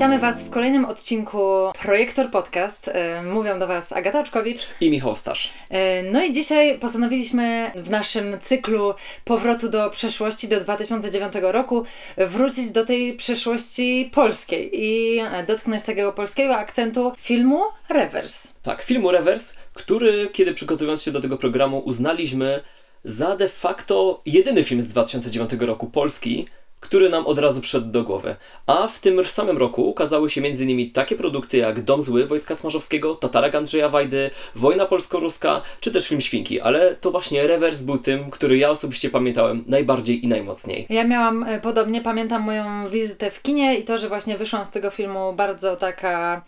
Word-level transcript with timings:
Witamy 0.00 0.18
Was 0.18 0.42
w 0.42 0.50
kolejnym 0.50 0.84
odcinku 0.84 1.38
Projektor 1.82 2.30
Podcast. 2.30 2.88
E, 2.88 3.22
mówią 3.22 3.58
do 3.58 3.66
Was 3.66 3.92
Agata 3.92 4.20
Oczkowicz 4.20 4.68
i 4.80 4.90
Michał 4.90 5.16
Stasz. 5.16 5.52
E, 5.70 6.02
no 6.02 6.24
i 6.24 6.32
dzisiaj 6.32 6.78
postanowiliśmy 6.78 7.70
w 7.76 7.90
naszym 7.90 8.38
cyklu 8.42 8.94
powrotu 9.24 9.68
do 9.68 9.90
przeszłości 9.90 10.48
do 10.48 10.60
2009 10.60 11.32
roku 11.42 11.84
wrócić 12.16 12.70
do 12.70 12.86
tej 12.86 13.16
przeszłości 13.16 14.10
polskiej 14.14 14.70
i 14.72 15.20
dotknąć 15.46 15.82
takiego 15.82 16.12
polskiego 16.12 16.56
akcentu 16.56 17.12
filmu 17.18 17.62
Rewers. 17.88 18.48
Tak, 18.62 18.82
filmu 18.82 19.10
Rewers, 19.10 19.56
który 19.74 20.28
kiedy 20.32 20.54
przygotowując 20.54 21.02
się 21.02 21.12
do 21.12 21.20
tego 21.20 21.36
programu 21.36 21.78
uznaliśmy 21.78 22.60
za 23.04 23.36
de 23.36 23.48
facto 23.48 24.22
jedyny 24.26 24.64
film 24.64 24.82
z 24.82 24.88
2009 24.88 25.50
roku 25.60 25.86
polski, 25.86 26.46
który 26.80 27.08
nam 27.08 27.26
od 27.26 27.38
razu 27.38 27.60
przyszedł 27.60 27.90
do 27.90 28.02
głowy. 28.02 28.36
A 28.66 28.88
w 28.88 28.98
tym 28.98 29.24
samym 29.24 29.58
roku 29.58 29.90
ukazały 29.90 30.30
się 30.30 30.40
m.in. 30.40 30.92
takie 30.92 31.16
produkcje 31.16 31.60
jak 31.60 31.80
Dom 31.80 32.02
Zły 32.02 32.26
Wojtka 32.26 32.54
Smarzowskiego, 32.54 33.14
Tatarak 33.14 33.54
Andrzeja 33.54 33.88
Wajdy, 33.88 34.30
Wojna 34.54 34.86
Polsko-Ruska, 34.86 35.62
czy 35.80 35.90
też 35.90 36.08
film 36.08 36.20
Świnki, 36.20 36.60
ale 36.60 36.94
to 36.94 37.10
właśnie 37.10 37.46
Rewers 37.46 37.82
był 37.82 37.98
tym, 37.98 38.30
który 38.30 38.56
ja 38.56 38.70
osobiście 38.70 39.10
pamiętałem 39.10 39.64
najbardziej 39.66 40.24
i 40.24 40.28
najmocniej. 40.28 40.86
Ja 40.90 41.04
miałam 41.04 41.44
e, 41.44 41.60
podobnie, 41.60 42.00
pamiętam 42.00 42.42
moją 42.42 42.88
wizytę 42.88 43.30
w 43.30 43.42
kinie 43.42 43.78
i 43.78 43.84
to, 43.84 43.98
że 43.98 44.08
właśnie 44.08 44.38
wyszłam 44.38 44.66
z 44.66 44.70
tego 44.70 44.90
filmu 44.90 45.32
bardzo 45.32 45.76
taka 45.76 46.42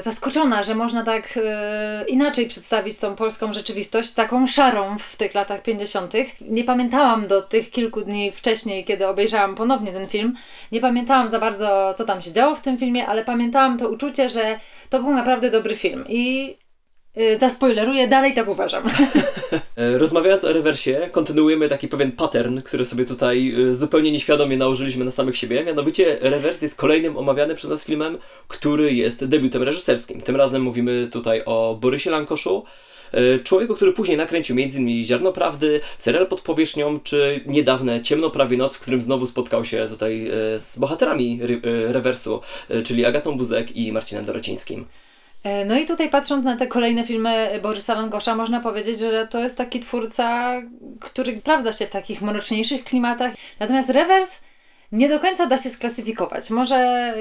zaskoczona, 0.00 0.62
że 0.62 0.74
można 0.74 1.02
tak 1.02 1.36
y, 1.36 1.40
inaczej 2.08 2.46
przedstawić 2.48 2.98
tą 2.98 3.16
polską 3.16 3.52
rzeczywistość, 3.52 4.14
taką 4.14 4.46
szarą 4.46 4.98
w 4.98 5.16
tych 5.16 5.34
latach 5.34 5.62
50. 5.62 6.12
Nie 6.40 6.64
pamiętałam 6.64 7.26
do 7.26 7.42
tych 7.42 7.70
kilku 7.70 8.00
dni 8.00 8.32
wcześniej, 8.32 8.84
kiedy 8.84 9.06
obejrzałam 9.06 9.54
ponownie 9.54 9.92
ten 9.92 10.06
film, 10.06 10.36
nie 10.72 10.80
pamiętałam 10.80 11.30
za 11.30 11.38
bardzo, 11.38 11.94
co 11.96 12.04
tam 12.04 12.22
się 12.22 12.32
działo 12.32 12.56
w 12.56 12.62
tym 12.62 12.78
filmie, 12.78 13.06
ale 13.06 13.24
pamiętałam 13.24 13.78
to 13.78 13.88
uczucie, 13.88 14.28
że 14.28 14.60
to 14.90 15.02
był 15.02 15.14
naprawdę 15.14 15.50
dobry 15.50 15.76
film. 15.76 16.04
I 16.08 16.56
Y, 17.18 17.38
zaspoileruję, 17.38 18.08
dalej 18.08 18.34
tak 18.34 18.48
uważam. 18.48 18.84
E, 19.76 19.98
rozmawiając 19.98 20.44
o 20.44 20.52
rewersie, 20.52 21.08
kontynuujemy 21.12 21.68
taki 21.68 21.88
pewien 21.88 22.12
pattern, 22.12 22.62
który 22.62 22.86
sobie 22.86 23.04
tutaj 23.04 23.54
y, 23.58 23.76
zupełnie 23.76 24.12
nieświadomie 24.12 24.56
nałożyliśmy 24.56 25.04
na 25.04 25.10
samych 25.10 25.36
siebie. 25.36 25.64
Mianowicie 25.64 26.18
rewers 26.20 26.62
jest 26.62 26.76
kolejnym 26.76 27.16
omawianym 27.16 27.56
przez 27.56 27.70
nas 27.70 27.84
filmem, 27.84 28.18
który 28.48 28.94
jest 28.94 29.24
debiutem 29.24 29.62
reżyserskim. 29.62 30.20
Tym 30.20 30.36
razem 30.36 30.62
mówimy 30.62 31.08
tutaj 31.12 31.42
o 31.46 31.78
Borysie 31.80 32.10
Lankoszu, 32.10 32.64
e, 33.12 33.38
człowieku, 33.38 33.74
który 33.74 33.92
później 33.92 34.16
nakręcił 34.16 34.56
m.in. 34.58 35.04
Ziarno 35.04 35.32
Prawdy, 35.32 35.80
serial 35.98 36.26
pod 36.26 36.40
powierzchnią, 36.40 37.00
czy 37.00 37.40
niedawne 37.46 38.02
Ciemno 38.02 38.30
prawie 38.30 38.56
noc, 38.56 38.76
w 38.76 38.80
którym 38.80 39.02
znowu 39.02 39.26
spotkał 39.26 39.64
się 39.64 39.86
tutaj 39.88 40.28
e, 40.28 40.60
z 40.60 40.78
bohaterami 40.78 41.40
rewersu, 41.86 42.40
czyli 42.84 43.04
Agatą 43.04 43.36
Buzek 43.36 43.76
i 43.76 43.92
Marcinem 43.92 44.24
Dorocińskim. 44.24 44.86
E, 45.46 45.64
no 45.64 45.78
i 45.78 45.86
tutaj 45.86 46.10
patrząc 46.10 46.44
na 46.44 46.56
te 46.56 46.66
kolejne 46.66 47.04
filmy 47.04 47.60
Borysa 47.62 47.94
Langosza, 47.94 48.34
można 48.34 48.60
powiedzieć, 48.60 48.98
że 48.98 49.26
to 49.26 49.40
jest 49.40 49.58
taki 49.58 49.80
twórca, 49.80 50.52
który 51.00 51.40
sprawdza 51.40 51.72
się 51.72 51.86
w 51.86 51.90
takich 51.90 52.22
mroczniejszych 52.22 52.84
klimatach. 52.84 53.32
Natomiast 53.60 53.90
Rewers 53.90 54.40
nie 54.92 55.08
do 55.08 55.20
końca 55.20 55.46
da 55.46 55.58
się 55.58 55.70
sklasyfikować. 55.70 56.50
Może 56.50 57.14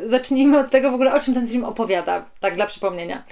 yy, 0.00 0.08
zacznijmy 0.08 0.58
od 0.58 0.70
tego 0.70 0.90
w 0.90 0.94
ogóle, 0.94 1.14
o 1.14 1.20
czym 1.20 1.34
ten 1.34 1.48
film 1.48 1.64
opowiada, 1.64 2.24
tak 2.40 2.54
dla 2.54 2.66
przypomnienia. 2.66 3.22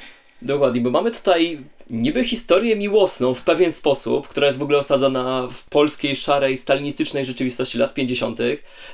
Dokładnie, 0.45 0.81
bo 0.81 0.91
mamy 0.91 1.11
tutaj 1.11 1.59
niby 1.91 2.25
historię 2.25 2.77
miłosną 2.77 3.35
w 3.35 3.43
pewien 3.43 3.73
sposób, 3.73 4.29
która 4.29 4.47
jest 4.47 4.59
w 4.59 4.63
ogóle 4.63 4.79
osadzona 4.79 5.49
w 5.51 5.69
polskiej, 5.69 6.17
szarej, 6.17 6.57
stalinistycznej 6.57 7.25
rzeczywistości 7.25 7.79
lat 7.79 7.95
50. 7.95 8.39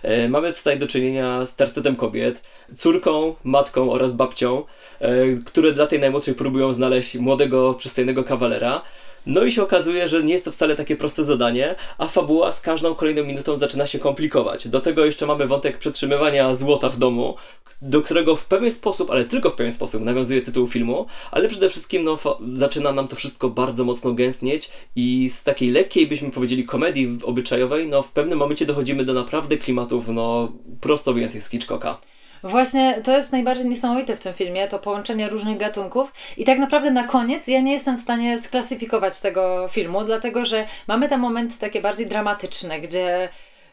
E, 0.02 0.28
mamy 0.28 0.52
tutaj 0.52 0.78
do 0.78 0.86
czynienia 0.86 1.46
z 1.46 1.56
tercetem 1.56 1.96
kobiet, 1.96 2.42
córką, 2.74 3.34
matką 3.44 3.92
oraz 3.92 4.12
babcią, 4.12 4.64
e, 5.00 5.26
które 5.44 5.72
dla 5.72 5.86
tej 5.86 6.00
najmłodszej 6.00 6.34
próbują 6.34 6.72
znaleźć 6.72 7.14
młodego, 7.14 7.74
przystojnego 7.74 8.24
kawalera. 8.24 8.82
No 9.26 9.44
i 9.44 9.52
się 9.52 9.62
okazuje, 9.62 10.08
że 10.08 10.24
nie 10.24 10.32
jest 10.32 10.44
to 10.44 10.52
wcale 10.52 10.76
takie 10.76 10.96
proste 10.96 11.24
zadanie, 11.24 11.74
a 11.98 12.08
fabuła 12.08 12.52
z 12.52 12.60
każdą 12.60 12.94
kolejną 12.94 13.24
minutą 13.24 13.56
zaczyna 13.56 13.86
się 13.86 13.98
komplikować. 13.98 14.68
Do 14.68 14.80
tego 14.80 15.04
jeszcze 15.04 15.26
mamy 15.26 15.46
wątek 15.46 15.78
przetrzymywania 15.78 16.54
złota 16.54 16.90
w 16.90 16.98
domu, 16.98 17.34
do 17.82 18.02
którego 18.02 18.36
w 18.36 18.44
pewien 18.44 18.70
sposób, 18.70 19.10
ale 19.10 19.24
tylko 19.24 19.50
w 19.50 19.54
pewien 19.54 19.72
sposób 19.72 20.02
nawiązuje 20.02 20.42
tytuł 20.42 20.66
filmu, 20.66 21.06
ale 21.30 21.48
przede 21.48 21.70
wszystkim 21.70 22.04
no, 22.04 22.18
zaczyna 22.52 22.92
nam 22.92 23.08
to 23.08 23.16
wszystko 23.16 23.48
bardzo 23.50 23.84
mocno 23.84 24.12
gęstnieć 24.12 24.70
i 24.96 25.28
z 25.30 25.44
takiej 25.44 25.70
lekkiej, 25.70 26.06
byśmy 26.06 26.30
powiedzieli, 26.30 26.64
komedii 26.64 27.18
obyczajowej, 27.22 27.88
no 27.88 28.02
w 28.02 28.12
pewnym 28.12 28.38
momencie 28.38 28.66
dochodzimy 28.66 29.04
do 29.04 29.14
naprawdę 29.14 29.56
klimatów, 29.56 30.08
no 30.08 30.52
prosto 30.80 31.12
wyjętych 31.12 31.42
z 31.42 31.50
Hitchcocka. 31.50 31.98
Właśnie 32.42 33.00
to 33.04 33.16
jest 33.16 33.32
najbardziej 33.32 33.66
niesamowite 33.66 34.16
w 34.16 34.20
tym 34.20 34.34
filmie, 34.34 34.68
to 34.68 34.78
połączenie 34.78 35.28
różnych 35.28 35.58
gatunków. 35.58 36.12
I 36.36 36.44
tak 36.44 36.58
naprawdę 36.58 36.90
na 36.90 37.06
koniec 37.06 37.48
ja 37.48 37.60
nie 37.60 37.72
jestem 37.72 37.98
w 37.98 38.02
stanie 38.02 38.38
sklasyfikować 38.38 39.20
tego 39.20 39.68
filmu, 39.68 40.04
dlatego 40.04 40.46
że 40.46 40.64
mamy 40.86 41.08
te 41.08 41.18
momenty 41.18 41.58
takie 41.58 41.80
bardziej 41.80 42.06
dramatyczne, 42.06 42.80
gdzie 42.80 43.28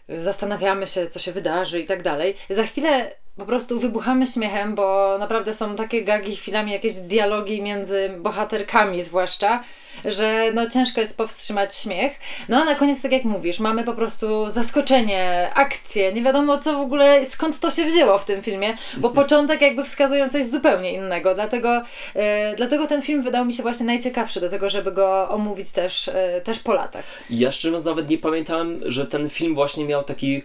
zastanawiamy 0.09 0.88
się, 0.88 1.08
co 1.08 1.20
się 1.20 1.31
wydarzy 1.31 1.80
i 1.80 1.86
tak 1.86 2.03
dalej. 2.03 2.36
Za 2.50 2.64
chwilę 2.64 3.12
po 3.38 3.46
prostu 3.46 3.79
wybuchamy 3.79 4.28
śmiechem, 4.28 4.75
bo 4.75 5.18
naprawdę 5.19 5.53
są 5.53 5.75
takie 5.75 6.03
gagi 6.03 6.35
chwilami, 6.35 6.72
jakieś 6.72 6.96
dialogi 6.96 7.62
między 7.62 8.09
bohaterkami 8.19 9.03
zwłaszcza, 9.03 9.63
że 10.06 10.51
no 10.53 10.69
ciężko 10.69 11.01
jest 11.01 11.18
powstrzymać 11.18 11.75
śmiech. 11.75 12.19
No 12.50 12.57
a 12.62 12.66
na 12.66 12.75
koniec, 12.75 13.01
tak 13.01 13.12
jak 13.12 13.23
mówisz, 13.23 13.59
mamy 13.59 13.84
po 13.84 13.94
prostu 13.94 14.50
zaskoczenie, 14.50 15.51
akcję, 15.53 16.13
nie 16.13 16.22
wiadomo 16.22 16.57
co 16.57 16.78
w 16.78 16.81
ogóle, 16.81 17.25
skąd 17.25 17.59
to 17.59 17.72
się 17.72 17.85
wzięło 17.85 18.18
w 18.18 18.25
tym 18.25 18.44
filmie, 18.44 18.78
bo 18.97 19.07
mhm. 19.07 19.13
początek 19.13 19.62
jakby 19.62 19.84
wskazuje 19.84 20.29
coś 20.29 20.46
zupełnie 20.46 20.94
innego, 20.94 21.35
dlatego, 21.35 21.81
e, 22.16 22.56
dlatego 22.56 22.88
ten 22.88 23.02
film 23.02 23.22
wydał 23.22 23.46
mi 23.46 23.53
się 23.53 23.63
właśnie 23.63 23.85
najciekawszy 23.85 24.41
do 24.41 24.50
tego, 24.50 24.69
żeby 24.69 24.91
go 24.91 25.29
omówić 25.29 25.72
też, 25.72 26.07
e, 26.07 26.41
też 26.41 26.59
po 26.59 26.73
latach. 26.73 27.06
Ja 27.29 27.52
szczerze 27.52 27.72
mówiąc 27.72 27.85
nawet 27.85 28.09
nie 28.09 28.17
pamiętałem, 28.17 28.81
że 28.85 29.07
ten 29.07 29.29
film 29.29 29.56
właśnie 29.56 29.85
miał 29.85 30.03
taki 30.03 30.41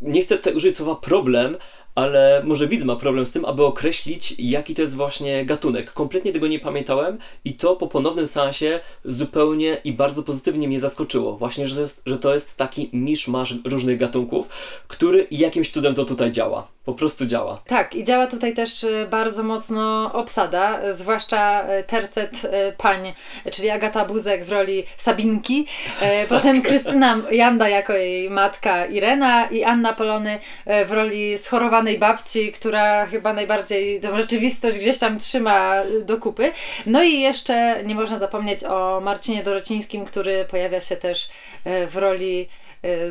nie 0.00 0.22
chcę 0.22 0.36
tutaj 0.36 0.54
użyć 0.54 0.76
słowa 0.76 0.94
problem, 0.94 1.56
ale 1.94 2.42
może 2.44 2.68
widz 2.68 2.84
ma 2.84 2.96
problem 2.96 3.26
z 3.26 3.32
tym, 3.32 3.44
aby 3.44 3.64
określić, 3.64 4.34
jaki 4.38 4.74
to 4.74 4.82
jest 4.82 4.96
właśnie 4.96 5.44
gatunek. 5.44 5.92
Kompletnie 5.92 6.32
tego 6.32 6.46
nie 6.46 6.60
pamiętałem 6.60 7.18
i 7.44 7.54
to 7.54 7.76
po 7.76 7.86
ponownym 7.86 8.26
seansie 8.26 8.80
zupełnie 9.04 9.76
i 9.84 9.92
bardzo 9.92 10.22
pozytywnie 10.22 10.68
mnie 10.68 10.78
zaskoczyło. 10.78 11.36
Właśnie, 11.36 11.66
że 11.66 11.74
to 11.74 11.80
jest, 11.80 12.02
że 12.06 12.18
to 12.18 12.34
jest 12.34 12.56
taki 12.56 12.90
miszmasz 12.92 13.54
różnych 13.64 13.98
gatunków, 13.98 14.48
który 14.88 15.26
jakimś 15.30 15.70
cudem 15.70 15.94
to 15.94 16.04
tutaj 16.04 16.32
działa. 16.32 16.68
Po 16.84 16.94
prostu 16.94 17.26
działa. 17.26 17.60
Tak, 17.66 17.94
i 17.94 18.04
działa 18.04 18.26
tutaj 18.26 18.54
też 18.54 18.84
y, 18.84 19.06
bardzo 19.10 19.42
mocno 19.42 20.12
obsada, 20.12 20.92
zwłaszcza 20.92 21.72
y, 21.78 21.84
tercet 21.84 22.44
y, 22.44 22.48
pań, 22.78 23.12
czyli 23.52 23.70
Agata 23.70 24.04
Buzek 24.04 24.44
w 24.44 24.52
roli 24.52 24.84
Sabinki, 24.96 25.66
tak. 26.00 26.28
potem 26.28 26.62
Krystyna 26.62 27.22
Janda 27.30 27.68
jako 27.68 27.92
jej 27.92 28.30
matka 28.30 28.86
Irena 28.86 29.46
i 29.46 29.64
Anna 29.64 29.92
Polony 29.92 30.38
w 30.86 30.92
roli 30.92 31.38
schorowanej 31.38 31.83
zakochanej 31.84 31.98
babci, 31.98 32.52
która 32.52 33.06
chyba 33.06 33.32
najbardziej 33.32 34.00
tą 34.00 34.16
rzeczywistość 34.16 34.78
gdzieś 34.78 34.98
tam 34.98 35.18
trzyma 35.18 35.74
do 36.04 36.16
kupy. 36.16 36.52
No 36.86 37.02
i 37.02 37.20
jeszcze 37.20 37.84
nie 37.84 37.94
można 37.94 38.18
zapomnieć 38.18 38.64
o 38.64 39.00
Marcinie 39.00 39.42
Dorocińskim, 39.42 40.04
który 40.04 40.44
pojawia 40.44 40.80
się 40.80 40.96
też 40.96 41.28
e, 41.64 41.86
w 41.86 41.96
roli 41.96 42.48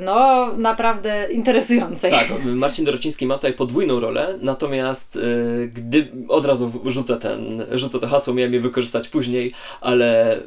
no 0.02 0.50
naprawdę 0.58 1.28
interesującej. 1.32 2.12
Tak, 2.12 2.28
Marcin 2.46 2.86
Dorociński 2.86 3.26
ma 3.26 3.36
tutaj 3.36 3.54
podwójną 3.54 4.00
rolę, 4.00 4.38
natomiast 4.42 5.16
y, 5.16 5.72
gdy 5.74 6.08
od 6.28 6.46
razu 6.46 6.72
rzucę, 6.86 7.18
ten, 7.18 7.66
rzucę 7.72 8.00
to 8.00 8.08
hasło, 8.08 8.34
miałem 8.34 8.54
je 8.54 8.60
wykorzystać 8.60 9.08
później, 9.08 9.52
ale 9.82 10.38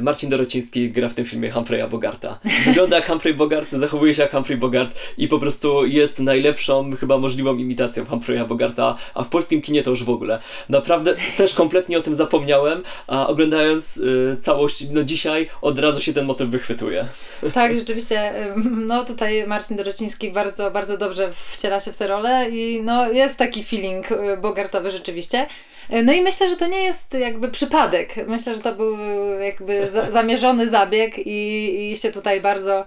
Marcin 0.00 0.30
Dorociński 0.30 0.90
gra 0.90 1.08
w 1.08 1.14
tym 1.14 1.24
filmie 1.24 1.50
Humphreya 1.50 1.88
Bogarta. 1.90 2.38
Wygląda 2.66 2.96
jak 2.96 3.06
Humphrey 3.06 3.34
Bogart, 3.34 3.72
zachowuje 3.72 4.14
się 4.14 4.22
jak 4.22 4.32
Humphrey 4.32 4.58
Bogart 4.58 4.98
i 5.18 5.28
po 5.28 5.38
prostu 5.38 5.86
jest 5.86 6.18
najlepszą, 6.18 6.90
chyba 7.00 7.18
możliwą 7.18 7.56
imitacją 7.56 8.04
Humphreya 8.04 8.46
Bogarta, 8.48 8.96
a 9.14 9.24
w 9.24 9.28
polskim 9.28 9.62
kinie 9.62 9.82
to 9.82 9.90
już 9.90 10.04
w 10.04 10.10
ogóle. 10.10 10.38
Naprawdę 10.68 11.14
też 11.36 11.54
kompletnie 11.54 11.98
o 11.98 12.02
tym 12.02 12.14
zapomniałem, 12.14 12.82
a 13.06 13.26
oglądając 13.26 13.96
y, 13.96 14.36
całość, 14.40 14.90
no 14.90 15.04
dzisiaj 15.04 15.48
od 15.62 15.78
razu 15.78 16.00
się 16.00 16.12
ten 16.12 16.26
motyw 16.26 16.48
wychwytuje. 16.48 17.06
Tak, 17.54 17.78
rzeczywiście 17.78 18.34
no 18.90 19.04
tutaj 19.04 19.46
Marcin 19.46 19.76
Dorociński 19.76 20.30
bardzo, 20.30 20.70
bardzo 20.70 20.98
dobrze 20.98 21.32
wciela 21.32 21.80
się 21.80 21.92
w 21.92 21.96
tę 21.96 22.06
rolę 22.06 22.50
i 22.50 22.82
no 22.82 23.12
jest 23.12 23.36
taki 23.38 23.64
feeling 23.64 24.12
y, 24.12 24.36
bogartowy 24.36 24.90
rzeczywiście. 24.90 25.46
Y, 25.92 26.02
no 26.02 26.12
i 26.12 26.22
myślę, 26.22 26.48
że 26.48 26.56
to 26.56 26.66
nie 26.66 26.82
jest 26.82 27.14
jakby 27.14 27.50
przypadek. 27.50 28.14
Myślę, 28.26 28.54
że 28.54 28.60
to 28.60 28.74
był 28.74 28.96
jakby 29.40 29.90
za 29.90 30.10
zamierzony 30.18 30.68
zabieg 30.68 31.18
i, 31.18 31.90
i 31.92 31.96
się 31.96 32.12
tutaj 32.12 32.40
bardzo 32.40 32.86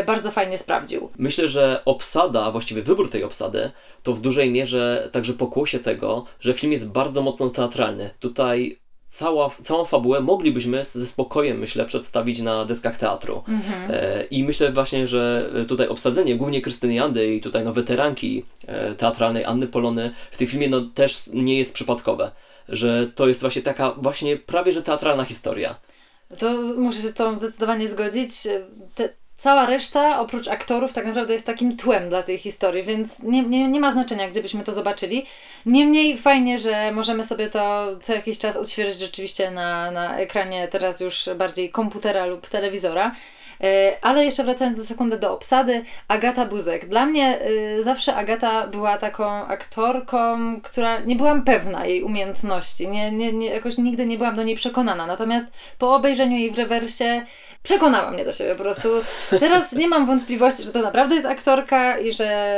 y, 0.00 0.04
bardzo 0.04 0.30
fajnie 0.30 0.58
sprawdził. 0.58 1.10
Myślę, 1.18 1.48
że 1.48 1.82
obsada, 1.84 2.44
a 2.44 2.50
właściwie 2.50 2.82
wybór 2.82 3.10
tej 3.10 3.24
obsady, 3.24 3.70
to 4.02 4.12
w 4.12 4.20
dużej 4.20 4.50
mierze 4.50 5.08
także 5.12 5.32
pokłosie 5.32 5.78
tego, 5.78 6.24
że 6.40 6.54
film 6.54 6.72
jest 6.72 6.88
bardzo 6.88 7.22
mocno 7.22 7.50
teatralny. 7.50 8.10
Tutaj 8.20 8.78
cała, 9.06 9.50
całą 9.62 9.84
fabułę 9.84 10.20
moglibyśmy 10.20 10.84
ze 10.84 11.06
spokojem, 11.06 11.58
myślę, 11.58 11.84
przedstawić 11.84 12.40
na 12.40 12.64
deskach 12.64 12.98
teatru. 12.98 13.44
E, 13.88 14.24
I 14.24 14.44
myślę 14.44 14.72
właśnie, 14.72 15.06
że 15.06 15.50
tutaj 15.68 15.88
obsadzenie 15.88 16.36
głównie 16.36 16.62
Krystyny 16.62 16.94
Jandy 16.94 17.34
i 17.34 17.40
tutaj 17.40 17.64
no, 17.64 17.72
weteranki 17.72 18.44
e, 18.66 18.94
teatralnej 18.94 19.44
Anny 19.44 19.66
Polony 19.66 20.14
w 20.30 20.36
tym 20.36 20.46
filmie 20.46 20.68
no, 20.68 20.80
też 20.80 21.30
nie 21.32 21.58
jest 21.58 21.74
przypadkowe. 21.74 22.30
Że 22.68 23.06
to 23.14 23.28
jest 23.28 23.40
właśnie 23.40 23.62
taka 23.62 23.92
właśnie 23.92 24.36
prawie 24.36 24.72
że 24.72 24.82
teatralna 24.82 25.24
historia. 25.24 25.74
To 26.38 26.62
muszę 26.76 27.02
się 27.02 27.08
z 27.08 27.14
Tobą 27.14 27.36
zdecydowanie 27.36 27.88
zgodzić. 27.88 28.32
Te, 28.94 29.08
cała 29.36 29.66
reszta, 29.66 30.20
oprócz 30.20 30.48
aktorów, 30.48 30.92
tak 30.92 31.06
naprawdę 31.06 31.32
jest 31.32 31.46
takim 31.46 31.76
tłem 31.76 32.08
dla 32.08 32.22
tej 32.22 32.38
historii, 32.38 32.82
więc 32.82 33.22
nie, 33.22 33.42
nie, 33.42 33.68
nie 33.68 33.80
ma 33.80 33.92
znaczenia, 33.92 34.28
gdzie 34.28 34.42
byśmy 34.42 34.64
to 34.64 34.72
zobaczyli. 34.72 35.26
Niemniej 35.66 36.18
fajnie, 36.18 36.58
że 36.58 36.92
możemy 36.92 37.24
sobie 37.24 37.50
to 37.50 37.86
co 38.02 38.14
jakiś 38.14 38.38
czas 38.38 38.56
odświeżyć 38.56 38.98
rzeczywiście 38.98 39.50
na, 39.50 39.90
na 39.90 40.18
ekranie 40.18 40.68
teraz 40.68 41.00
już 41.00 41.28
bardziej 41.36 41.70
komputera 41.70 42.26
lub 42.26 42.48
telewizora. 42.48 43.12
E, 43.64 43.92
Ale 44.02 44.24
jeszcze 44.24 44.44
wracając 44.44 44.78
za 44.78 44.84
sekundę 44.84 45.18
do 45.18 45.34
obsady, 45.34 45.84
Agata 46.08 46.46
Buzek. 46.46 46.88
Dla 46.88 47.06
mnie 47.06 47.38
y, 47.78 47.82
zawsze 47.82 48.14
Agata 48.14 48.66
była 48.66 48.98
taką 48.98 49.30
aktorką, 49.30 50.38
która 50.60 51.00
nie 51.00 51.16
byłam 51.16 51.44
pewna 51.44 51.86
jej 51.86 52.02
umiejętności. 52.02 52.88
Nie, 52.88 53.12
nie, 53.12 53.32
nie, 53.32 53.46
jakoś 53.46 53.78
nigdy 53.78 54.06
nie 54.06 54.18
byłam 54.18 54.36
do 54.36 54.42
niej 54.42 54.56
przekonana. 54.56 55.06
Natomiast 55.06 55.46
po 55.78 55.94
obejrzeniu 55.94 56.36
jej 56.36 56.50
w 56.50 56.58
rewersie 56.58 57.22
przekonała 57.66 58.10
mnie 58.10 58.24
do 58.24 58.32
siebie 58.32 58.54
po 58.54 58.62
prostu. 58.62 58.88
Teraz 59.40 59.72
nie 59.72 59.88
mam 59.88 60.06
wątpliwości, 60.06 60.62
że 60.62 60.72
to 60.72 60.82
naprawdę 60.82 61.14
jest 61.14 61.26
aktorka 61.26 61.98
i 61.98 62.12
że 62.12 62.56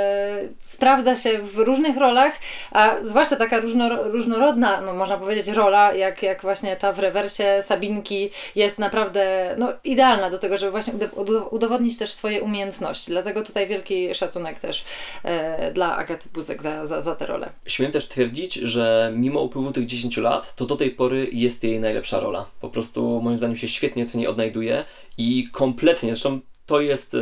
sprawdza 0.62 1.17
się 1.17 1.39
w 1.39 1.59
różnych 1.59 1.97
rolach, 1.97 2.33
a 2.73 2.95
zwłaszcza 3.03 3.37
taka 3.37 3.61
różno, 3.61 4.03
różnorodna, 4.03 4.81
no 4.81 4.95
można 4.95 5.17
powiedzieć, 5.17 5.49
rola, 5.49 5.93
jak, 5.93 6.23
jak 6.23 6.43
właśnie 6.43 6.77
ta 6.77 6.93
w 6.93 6.99
rewersie 6.99 7.62
Sabinki 7.62 8.31
jest 8.56 8.79
naprawdę 8.79 9.55
no, 9.59 9.73
idealna 9.85 10.31
do 10.31 10.39
tego, 10.39 10.59
żeby 10.59 10.73
właśnie 10.73 10.88
udo- 11.17 11.49
udowodnić 11.50 11.99
też 11.99 12.12
swoje 12.12 12.43
umiejętności. 12.43 13.11
Dlatego 13.11 13.43
tutaj 13.43 13.69
wielki 13.69 14.14
szacunek 14.14 14.58
też 14.58 14.85
e, 15.25 15.73
dla 15.73 15.96
Agaty 15.96 16.29
Buzek 16.35 16.62
za, 16.62 16.87
za, 16.87 17.02
za 17.02 17.14
tę 17.14 17.26
rolę. 17.26 17.50
Śmiem 17.67 17.93
też 17.93 18.08
twierdzić, 18.08 18.55
że 18.55 19.12
mimo 19.17 19.40
upływu 19.40 19.73
tych 19.73 19.87
10 19.87 20.17
lat, 20.17 20.55
to 20.56 20.67
do 20.67 20.76
tej 20.76 20.90
pory 20.90 21.29
jest 21.32 21.64
jej 21.64 21.81
najlepsza 21.81 22.20
rola. 22.20 22.46
Po 22.61 22.69
prostu 22.69 23.20
moim 23.23 23.37
zdaniem 23.37 23.56
się 23.56 23.69
świetnie 23.69 24.06
w 24.06 24.14
niej 24.14 24.26
odnajduje 24.26 24.85
i 25.19 25.49
kompletnie, 25.52 26.08
zresztą 26.08 26.40
to 26.67 26.81
jest, 26.81 27.14
e, 27.14 27.19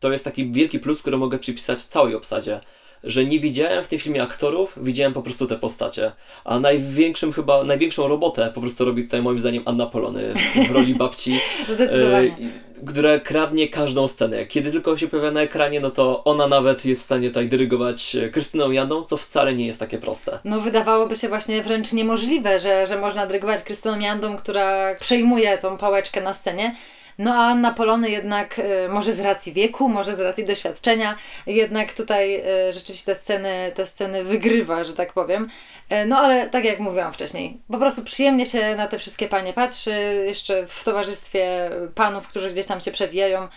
to 0.00 0.12
jest 0.12 0.24
taki 0.24 0.52
wielki 0.52 0.78
plus, 0.78 1.00
który 1.00 1.16
mogę 1.16 1.38
przypisać 1.38 1.82
całej 1.82 2.14
obsadzie. 2.14 2.60
Że 3.04 3.24
nie 3.24 3.40
widziałem 3.40 3.84
w 3.84 3.88
tym 3.88 3.98
filmie 3.98 4.22
aktorów, 4.22 4.74
widziałem 4.82 5.12
po 5.12 5.22
prostu 5.22 5.46
te 5.46 5.56
postacie. 5.56 6.12
A 6.44 6.60
największym 6.60 7.32
chyba, 7.32 7.64
największą 7.64 8.08
robotę 8.08 8.52
po 8.54 8.60
prostu 8.60 8.84
robi 8.84 9.04
tutaj 9.04 9.22
moim 9.22 9.40
zdaniem 9.40 9.62
Anna 9.66 9.86
Polony 9.86 10.34
w 10.68 10.70
roli 10.70 10.94
babci. 10.94 11.40
Zdecydowanie. 11.74 12.28
E, 12.28 12.69
która 12.86 13.20
kradnie 13.20 13.68
każdą 13.68 14.08
scenę. 14.08 14.46
Kiedy 14.46 14.72
tylko 14.72 14.96
się 14.96 15.08
pojawia 15.08 15.30
na 15.30 15.40
ekranie, 15.40 15.80
no 15.80 15.90
to 15.90 16.24
ona 16.24 16.46
nawet 16.46 16.84
jest 16.84 17.02
w 17.02 17.04
stanie 17.04 17.28
tutaj 17.28 17.48
dyrygować 17.48 18.16
e, 18.16 18.28
Krystyną 18.28 18.70
Jandą, 18.70 19.04
co 19.04 19.16
wcale 19.16 19.54
nie 19.54 19.66
jest 19.66 19.80
takie 19.80 19.98
proste. 19.98 20.38
No 20.44 20.60
wydawałoby 20.60 21.16
się 21.16 21.28
właśnie 21.28 21.62
wręcz 21.62 21.92
niemożliwe, 21.92 22.60
że, 22.60 22.86
że 22.86 22.98
można 22.98 23.26
dyrygować 23.26 23.62
Krystyną 23.62 24.00
Jandą, 24.00 24.36
która 24.36 24.94
przejmuje 24.94 25.58
tą 25.58 25.78
pałeczkę 25.78 26.20
na 26.20 26.34
scenie. 26.34 26.76
No 27.20 27.34
a 27.34 27.50
Anna 27.50 27.74
Polony 27.74 28.10
jednak, 28.10 28.58
y, 28.58 28.88
może 28.88 29.14
z 29.14 29.20
racji 29.20 29.52
wieku, 29.52 29.88
może 29.88 30.16
z 30.16 30.20
racji 30.20 30.46
doświadczenia, 30.46 31.14
jednak 31.46 31.92
tutaj 31.92 32.42
y, 32.68 32.72
rzeczywiście 32.72 33.14
te 33.14 33.20
sceny, 33.20 33.72
te 33.74 33.86
sceny 33.86 34.24
wygrywa, 34.24 34.84
że 34.84 34.92
tak 34.92 35.12
powiem. 35.12 35.48
Y, 35.92 36.06
no 36.06 36.18
ale 36.18 36.50
tak 36.50 36.64
jak 36.64 36.78
mówiłam 36.78 37.12
wcześniej, 37.12 37.58
po 37.72 37.78
prostu 37.78 38.04
przyjemnie 38.04 38.46
się 38.46 38.76
na 38.76 38.88
te 38.88 38.98
wszystkie 38.98 39.28
panie 39.28 39.52
patrzy, 39.52 40.24
jeszcze 40.26 40.66
w 40.66 40.84
towarzystwie 40.84 41.70
panów, 41.94 42.28
którzy 42.28 42.50
gdzieś 42.50 42.66
tam 42.66 42.80
się 42.80 42.90
przewijają 42.90 43.42
e, 43.42 43.48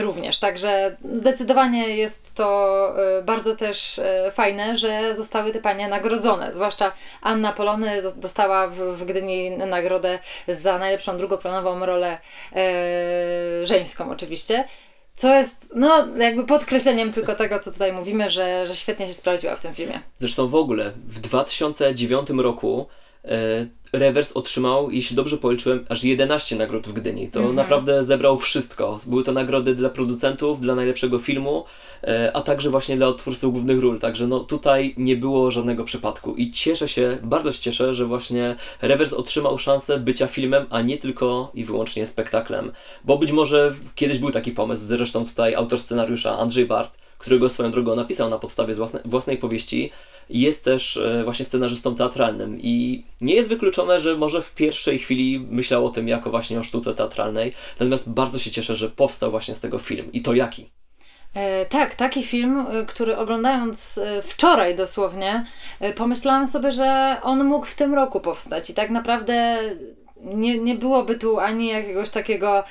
również. 0.00 0.38
Także 0.38 0.96
zdecydowanie 1.14 1.96
jest 1.96 2.34
to 2.34 2.94
e, 3.18 3.22
bardzo 3.22 3.56
też 3.56 3.98
e, 3.98 4.32
fajne, 4.32 4.76
że 4.76 5.14
zostały 5.14 5.52
te 5.52 5.60
panie 5.60 5.88
nagrodzone. 5.88 6.54
Zwłaszcza 6.54 6.92
Anna 7.22 7.52
Polony 7.52 8.02
dostała 8.16 8.68
w, 8.68 9.04
Gdyni 9.04 9.50
nagrodę 9.50 10.18
za 10.48 10.78
najlepszą 10.78 11.18
drugoplanową 11.18 11.86
rolę 11.86 12.18
e, 12.56 13.66
żeńską 13.66 14.10
oczywiście. 14.10 14.64
Co 15.14 15.34
jest, 15.34 15.72
no, 15.74 16.06
jakby 16.16 16.46
podkreśleniem 16.46 17.12
tylko 17.12 17.34
tego, 17.34 17.58
co 17.58 17.72
tutaj 17.72 17.92
mówimy, 17.92 18.30
że, 18.30 18.66
że 18.66 18.76
świetnie 18.76 19.06
się 19.06 19.14
sprawdziła 19.14 19.56
w 19.56 19.60
tym 19.60 19.74
filmie. 19.74 20.00
Zresztą 20.18 20.48
w 20.48 20.54
ogóle 20.54 20.92
w 21.08 21.20
2009 21.20 22.30
roku 22.30 22.86
e, 22.86 23.07
Rewers 23.92 24.32
otrzymał, 24.32 24.90
jeśli 24.90 25.16
dobrze 25.16 25.38
policzyłem, 25.38 25.86
aż 25.88 26.04
11 26.04 26.56
nagród 26.56 26.86
w 26.86 26.92
Gdyni. 26.92 27.28
To 27.28 27.52
naprawdę 27.52 28.04
zebrał 28.04 28.38
wszystko. 28.38 29.00
Były 29.06 29.24
to 29.24 29.32
nagrody 29.32 29.74
dla 29.74 29.90
producentów, 29.90 30.60
dla 30.60 30.74
najlepszego 30.74 31.18
filmu, 31.18 31.64
e, 32.02 32.30
a 32.36 32.42
także 32.42 32.70
właśnie 32.70 32.96
dla 32.96 33.12
twórców 33.12 33.52
głównych 33.52 33.80
ról. 33.80 33.98
Także 33.98 34.26
no 34.26 34.40
tutaj 34.40 34.94
nie 34.96 35.16
było 35.16 35.50
żadnego 35.50 35.84
przypadku. 35.84 36.34
I 36.34 36.50
cieszę 36.50 36.88
się, 36.88 37.18
bardzo 37.22 37.52
się 37.52 37.60
cieszę, 37.60 37.94
że 37.94 38.06
właśnie 38.06 38.56
Rewers 38.82 39.12
otrzymał 39.12 39.58
szansę 39.58 39.98
bycia 39.98 40.26
filmem, 40.26 40.66
a 40.70 40.82
nie 40.82 40.98
tylko 40.98 41.50
i 41.54 41.64
wyłącznie 41.64 42.06
spektaklem. 42.06 42.72
Bo 43.04 43.18
być 43.18 43.32
może 43.32 43.74
kiedyś 43.94 44.18
był 44.18 44.30
taki 44.30 44.52
pomysł, 44.52 44.86
zresztą 44.86 45.24
tutaj 45.24 45.54
autor 45.54 45.80
scenariusza 45.80 46.38
Andrzej 46.38 46.66
Bart, 46.66 46.98
którego 47.18 47.48
swoją 47.48 47.72
drogą 47.72 47.96
napisał 47.96 48.30
na 48.30 48.38
podstawie 48.38 48.74
własnej 49.04 49.38
powieści, 49.38 49.90
jest 50.30 50.64
też 50.64 50.96
e, 50.96 51.24
właśnie 51.24 51.44
scenarzystą 51.44 51.94
teatralnym. 51.94 52.58
I 52.60 53.04
nie 53.20 53.34
jest 53.34 53.48
wykluczone, 53.48 54.00
że 54.00 54.16
może 54.16 54.42
w 54.42 54.54
pierwszej 54.54 54.98
chwili 54.98 55.46
myślał 55.50 55.86
o 55.86 55.90
tym 55.90 56.08
jako 56.08 56.30
właśnie 56.30 56.58
o 56.58 56.62
sztuce 56.62 56.94
teatralnej, 56.94 57.52
natomiast 57.80 58.10
bardzo 58.10 58.38
się 58.38 58.50
cieszę, 58.50 58.76
że 58.76 58.88
powstał 58.88 59.30
właśnie 59.30 59.54
z 59.54 59.60
tego 59.60 59.78
film. 59.78 60.12
I 60.12 60.22
to 60.22 60.34
jaki. 60.34 60.70
E, 61.34 61.66
tak, 61.66 61.94
taki 61.94 62.22
film, 62.22 62.66
e, 62.70 62.86
który 62.86 63.16
oglądając 63.16 64.00
wczoraj 64.22 64.76
dosłownie, 64.76 65.44
pomyślałam 65.96 66.46
sobie, 66.46 66.72
że 66.72 67.16
on 67.22 67.44
mógł 67.44 67.66
w 67.66 67.74
tym 67.74 67.94
roku 67.94 68.20
powstać. 68.20 68.70
I 68.70 68.74
tak 68.74 68.90
naprawdę 68.90 69.58
nie, 70.20 70.58
nie 70.58 70.74
byłoby 70.74 71.18
tu 71.18 71.38
ani 71.40 71.68
jakiegoś 71.68 72.10
takiego 72.10 72.64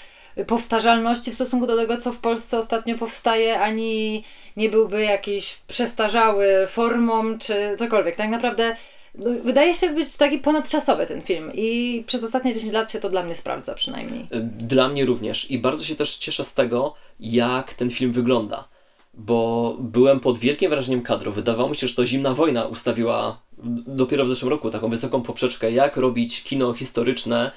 powtarzalności 0.47 1.31
w 1.31 1.35
stosunku 1.35 1.67
do 1.67 1.77
tego, 1.77 1.97
co 1.97 2.13
w 2.13 2.19
Polsce 2.19 2.57
ostatnio 2.57 2.97
powstaje, 2.97 3.59
ani 3.59 4.23
nie 4.57 4.69
byłby 4.69 5.03
jakiś 5.03 5.57
przestarzały 5.67 6.67
formą, 6.69 7.37
czy 7.37 7.75
cokolwiek. 7.79 8.15
Tak 8.15 8.29
naprawdę 8.29 8.75
no, 9.15 9.29
wydaje 9.43 9.73
się 9.73 9.89
być 9.89 10.17
taki 10.17 10.37
ponadczasowy 10.37 11.07
ten 11.07 11.21
film 11.21 11.51
i 11.53 12.03
przez 12.07 12.23
ostatnie 12.23 12.53
10 12.53 12.73
lat 12.73 12.91
się 12.91 12.99
to 12.99 13.09
dla 13.09 13.23
mnie 13.23 13.35
sprawdza 13.35 13.73
przynajmniej. 13.73 14.25
Dla 14.41 14.89
mnie 14.89 15.05
również 15.05 15.51
i 15.51 15.59
bardzo 15.59 15.85
się 15.85 15.95
też 15.95 16.17
cieszę 16.17 16.43
z 16.43 16.53
tego, 16.53 16.93
jak 17.19 17.73
ten 17.73 17.89
film 17.89 18.11
wygląda. 18.11 18.67
Bo 19.13 19.75
byłem 19.79 20.19
pod 20.19 20.37
wielkim 20.37 20.69
wrażeniem 20.69 21.01
kadru. 21.01 21.31
Wydawało 21.31 21.69
mi 21.69 21.75
się, 21.75 21.87
że 21.87 21.95
to 21.95 22.05
Zimna 22.05 22.33
Wojna 22.33 22.65
ustawiła 22.65 23.41
dopiero 23.87 24.25
w 24.25 24.29
zeszłym 24.29 24.49
roku 24.49 24.69
taką 24.69 24.89
wysoką 24.89 25.21
poprzeczkę, 25.21 25.71
jak 25.71 25.97
robić 25.97 26.43
kino 26.43 26.73
historyczne 26.73 27.51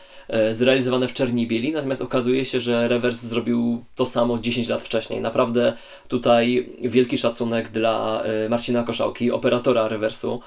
zrealizowane 0.53 1.09
w 1.09 1.13
czerni 1.13 1.43
i 1.43 1.47
bieli. 1.47 1.73
Natomiast 1.73 2.03
okazuje 2.03 2.45
się, 2.45 2.61
że 2.61 2.89
Rewers 2.89 3.21
zrobił 3.21 3.85
to 3.95 4.07
samo 4.07 4.39
10 4.39 4.69
lat 4.69 4.83
wcześniej. 4.83 5.21
Naprawdę 5.21 5.73
tutaj 6.09 6.71
wielki 6.83 7.19
szacunek 7.19 7.69
dla 7.69 8.23
e, 8.23 8.49
Marcina 8.49 8.83
Koszałki, 8.83 9.31
operatora 9.31 9.89
Rewersu 9.89 10.41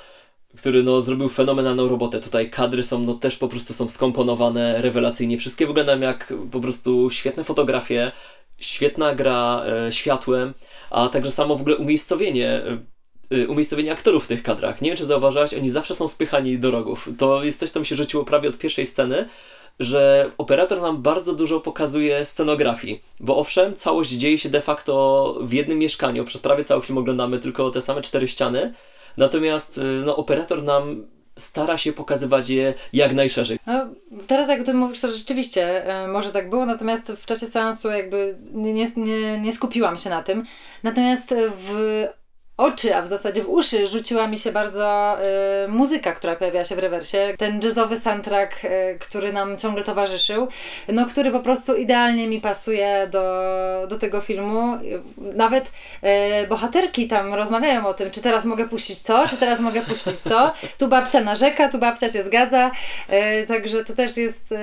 który 0.57 0.83
no, 0.83 1.01
zrobił 1.01 1.29
fenomenalną 1.29 1.87
robotę. 1.87 2.19
Tutaj 2.19 2.49
kadry 2.49 2.83
są, 2.83 2.99
no 2.99 3.13
też 3.13 3.37
po 3.37 3.47
prostu 3.47 3.73
są 3.73 3.89
skomponowane 3.89 4.81
rewelacyjnie. 4.81 5.37
Wszystkie 5.37 5.67
wyglądają 5.67 5.99
jak 5.99 6.33
po 6.51 6.59
prostu 6.59 7.09
świetne 7.09 7.43
fotografie, 7.43 8.11
świetna 8.59 9.15
gra 9.15 9.63
e, 9.65 9.91
światłem, 9.91 10.53
a 10.89 11.09
także 11.09 11.31
samo 11.31 11.55
w 11.55 11.61
ogóle 11.61 11.75
umiejscowienie, 11.75 12.47
e, 12.47 12.71
e, 12.71 12.77
umiejscowienie 13.49 13.91
aktorów 13.91 14.25
w 14.25 14.27
tych 14.27 14.43
kadrach. 14.43 14.81
Nie 14.81 14.89
wiem, 14.89 14.97
czy 14.97 15.05
zauważyłaś, 15.05 15.53
oni 15.53 15.69
zawsze 15.69 15.95
są 15.95 16.07
spychani 16.07 16.59
do 16.59 16.71
rogów. 16.71 17.09
To 17.17 17.43
jest 17.43 17.59
coś, 17.59 17.69
co 17.69 17.79
mi 17.79 17.85
się 17.85 17.95
rzuciło 17.95 18.25
prawie 18.25 18.49
od 18.49 18.57
pierwszej 18.57 18.85
sceny, 18.85 19.29
że 19.79 20.29
operator 20.37 20.81
nam 20.81 21.01
bardzo 21.01 21.33
dużo 21.33 21.59
pokazuje 21.59 22.25
scenografii, 22.25 23.01
bo 23.19 23.37
owszem, 23.37 23.75
całość 23.75 24.11
dzieje 24.11 24.37
się 24.37 24.49
de 24.49 24.61
facto 24.61 25.37
w 25.41 25.53
jednym 25.53 25.79
mieszkaniu. 25.79 26.25
Przez 26.25 26.41
prawie 26.41 26.63
cały 26.63 26.81
film 26.81 26.97
oglądamy 26.97 27.39
tylko 27.39 27.71
te 27.71 27.81
same 27.81 28.01
cztery 28.01 28.27
ściany, 28.27 28.73
natomiast 29.17 29.77
y, 29.77 29.81
no, 30.05 30.15
operator 30.15 30.63
nam 30.63 31.05
stara 31.37 31.77
się 31.77 31.93
pokazywać 31.93 32.49
je 32.49 32.73
jak 32.93 33.13
najszerzej. 33.13 33.59
No, 33.67 33.87
teraz 34.27 34.49
jak 34.49 34.61
o 34.61 34.63
tym 34.63 34.77
mówisz, 34.77 34.99
to 34.99 35.11
rzeczywiście 35.11 35.85
e, 35.85 36.07
może 36.07 36.31
tak 36.31 36.49
było, 36.49 36.65
natomiast 36.65 37.11
w 37.11 37.25
czasie 37.25 37.47
seansu 37.47 37.89
jakby 37.89 38.37
nie, 38.53 38.73
nie, 38.97 39.39
nie 39.41 39.53
skupiłam 39.53 39.97
się 39.97 40.09
na 40.09 40.23
tym. 40.23 40.43
Natomiast 40.83 41.35
w 41.57 42.03
oczy, 42.57 42.95
a 42.95 43.01
w 43.01 43.07
zasadzie 43.07 43.43
w 43.43 43.49
uszy 43.49 43.87
rzuciła 43.87 44.27
mi 44.27 44.39
się 44.39 44.51
bardzo 44.51 45.17
y, 45.65 45.67
muzyka, 45.67 46.11
która 46.11 46.35
pojawiała 46.35 46.65
się 46.65 46.75
w 46.75 46.79
rewersie. 46.79 47.17
Ten 47.37 47.59
jazzowy 47.63 47.97
soundtrack, 47.97 48.65
y, 48.65 48.97
który 48.99 49.33
nam 49.33 49.57
ciągle 49.57 49.83
towarzyszył, 49.83 50.47
no 50.87 51.05
który 51.05 51.31
po 51.31 51.39
prostu 51.39 51.75
idealnie 51.75 52.27
mi 52.27 52.41
pasuje 52.41 53.07
do, 53.11 53.87
do 53.89 53.99
tego 53.99 54.21
filmu. 54.21 54.77
Nawet 55.17 55.71
y, 56.43 56.47
bohaterki 56.47 57.07
tam 57.07 57.33
rozmawiają 57.33 57.87
o 57.87 57.93
tym, 57.93 58.11
czy 58.11 58.21
teraz 58.21 58.45
mogę 58.45 58.67
puścić 58.67 59.03
to, 59.03 59.27
czy 59.27 59.37
teraz 59.37 59.59
mogę 59.59 59.81
puścić 59.81 60.21
to. 60.21 60.53
Tu 60.77 60.87
babcia 60.87 61.21
narzeka, 61.21 61.69
tu 61.69 61.77
babcia 61.77 62.09
się 62.09 62.23
zgadza. 62.23 62.71
Y, 63.43 63.47
także 63.47 63.85
to 63.85 63.93
też 63.95 64.17
jest, 64.17 64.51
y, 64.51 64.55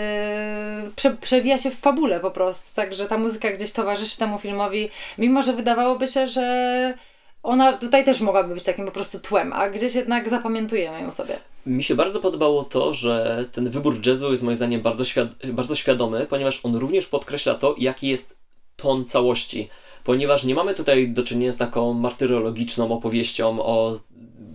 prze, 0.97 1.11
przewija 1.11 1.59
się 1.59 1.71
w 1.71 1.81
fabule 1.81 2.21
po 2.21 2.31
prostu. 2.31 2.77
Także 2.77 3.07
ta 3.07 3.19
muzyka 3.19 3.51
gdzieś 3.51 3.73
towarzyszy 3.73 4.19
temu 4.19 4.39
filmowi, 4.39 4.91
mimo 5.19 5.43
że 5.43 5.53
wydawałoby 5.53 6.09
się, 6.09 6.27
że 6.27 6.95
ona 7.43 7.73
tutaj 7.73 8.05
też 8.05 8.21
mogłaby 8.21 8.55
być 8.55 8.65
takim 8.65 8.87
po 8.87 8.93
prostu 8.93 9.21
tłem, 9.21 9.53
a 9.53 9.71
gdzieś 9.71 9.95
jednak 9.95 10.29
zapamiętujemy 10.31 11.01
ją 11.01 11.13
sobie. 11.13 11.39
Mi 11.67 11.83
się 11.83 11.95
bardzo 11.95 12.21
podobało 12.21 12.65
to, 12.65 12.95
że 12.95 13.45
ten 13.53 13.71
wybór 13.71 14.07
jazzu 14.07 14.31
jest 14.31 14.43
moim 14.43 14.57
zdaniem 14.57 14.81
bardzo, 14.81 15.05
świad- 15.05 15.47
bardzo 15.53 15.77
świadomy, 15.77 16.27
ponieważ 16.27 16.61
on 16.65 16.77
również 16.77 17.07
podkreśla 17.07 17.55
to, 17.55 17.75
jaki 17.79 18.09
jest 18.09 18.39
ton 18.77 19.05
całości. 19.05 19.69
Ponieważ 20.05 20.45
nie 20.45 20.55
mamy 20.55 20.75
tutaj 20.75 21.09
do 21.09 21.23
czynienia 21.23 21.53
z 21.53 21.57
taką 21.57 21.93
martyrologiczną 21.93 22.93
opowieścią 22.93 23.63
o 23.63 23.99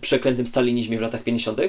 przeklętym 0.02 0.46
stalinizmie 0.46 0.98
w 0.98 1.02
latach 1.02 1.24
50., 1.24 1.60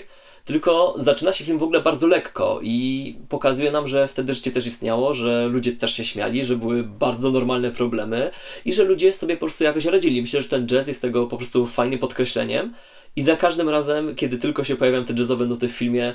tylko 0.47 0.95
zaczyna 0.99 1.33
się 1.33 1.45
film 1.45 1.59
w 1.59 1.63
ogóle 1.63 1.81
bardzo 1.81 2.07
lekko 2.07 2.61
i 2.63 3.15
pokazuje 3.29 3.73
nam, 3.73 3.87
że 3.87 4.09
wtedy 4.09 4.35
życie 4.35 4.51
też 4.51 4.67
istniało, 4.67 5.15
że 5.15 5.49
ludzie 5.49 5.73
też 5.73 5.93
się 5.93 6.05
śmiali, 6.05 6.45
że 6.45 6.57
były 6.57 6.83
bardzo 6.83 7.31
normalne 7.31 7.71
problemy 7.71 8.31
i 8.65 8.73
że 8.73 8.85
ludzie 8.85 9.13
sobie 9.13 9.35
po 9.35 9.41
prostu 9.41 9.65
jakoś 9.65 9.85
radzili. 9.85 10.23
Myślę, 10.23 10.43
że 10.43 10.49
ten 10.49 10.67
jazz 10.67 10.89
jest 10.89 11.03
tego 11.03 11.27
po 11.27 11.37
prostu 11.37 11.67
fajnym 11.67 11.99
podkreśleniem 11.99 12.75
i 13.17 13.23
za 13.23 13.37
każdym 13.37 13.69
razem, 13.69 14.15
kiedy 14.15 14.39
tylko 14.39 14.65
się 14.65 14.77
pojawiają 14.77 15.05
te 15.05 15.15
jazzowe 15.15 15.47
nuty 15.47 15.69
w 15.69 15.73
filmie, 15.73 16.15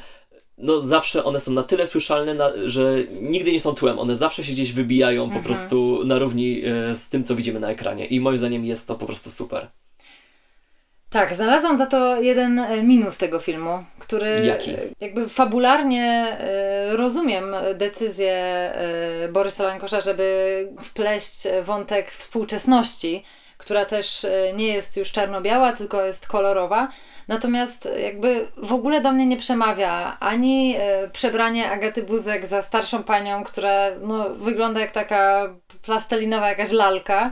no 0.58 0.82
zawsze 0.82 1.24
one 1.24 1.40
są 1.40 1.52
na 1.52 1.64
tyle 1.64 1.88
słyszalne, 1.88 2.34
na, 2.34 2.52
że 2.66 3.04
nigdy 3.22 3.52
nie 3.52 3.60
są 3.60 3.74
tłem. 3.74 4.00
One 4.00 4.16
zawsze 4.16 4.44
się 4.44 4.54
gdzieś 4.54 4.72
wybijają 4.74 5.24
mhm. 5.24 5.42
po 5.42 5.48
prostu 5.48 6.02
na 6.06 6.20
równi 6.20 6.62
e, 6.66 6.96
z 6.96 7.10
tym, 7.10 7.24
co 7.24 7.36
widzimy 7.36 7.60
na 7.60 7.70
ekranie. 7.70 8.06
I 8.06 8.20
moim 8.20 8.38
zdaniem 8.38 8.66
jest 8.66 8.88
to 8.88 8.96
po 8.96 9.06
prostu 9.06 9.30
super. 9.30 9.68
Tak, 11.12 11.36
znalazłam 11.36 11.78
za 11.78 11.86
to 11.86 12.22
jeden 12.22 12.60
e, 12.60 12.84
minus 12.84 13.18
tego 13.18 13.40
filmu, 13.40 13.84
który 14.00 14.46
Jaki? 14.46 14.76
jakby 15.02 15.30
fabularnie 15.30 16.38
y, 16.94 16.98
rozumiem 16.98 17.56
decyzję 17.76 18.72
Borysa 19.32 19.64
Lankosza, 19.64 20.02
żeby 20.02 20.68
wpleść 20.82 21.48
wątek 21.64 22.12
współczesności, 22.12 23.24
która 23.58 23.86
też 23.86 24.28
nie 24.56 24.68
jest 24.68 24.98
już 24.98 25.12
czarno-biała, 25.12 25.74
tylko 25.74 26.06
jest 26.06 26.28
kolorowa. 26.28 26.88
Natomiast 27.28 27.90
jakby 28.04 28.48
w 28.58 28.74
ogóle 28.74 29.02
do 29.02 29.12
mnie 29.12 29.26
nie 29.26 29.38
przemawia 29.38 30.18
ani 30.20 30.76
przebranie 31.14 31.72
Agaty 31.72 32.04
Buzek 32.04 32.46
za 32.46 32.62
starszą 32.62 33.04
panią, 33.04 33.44
która 33.44 33.88
no, 34.02 34.30
wygląda 34.30 34.80
jak 34.80 34.92
taka 34.92 35.54
plastelinowa 35.82 36.50
jakaś 36.50 36.72
lalka, 36.72 37.32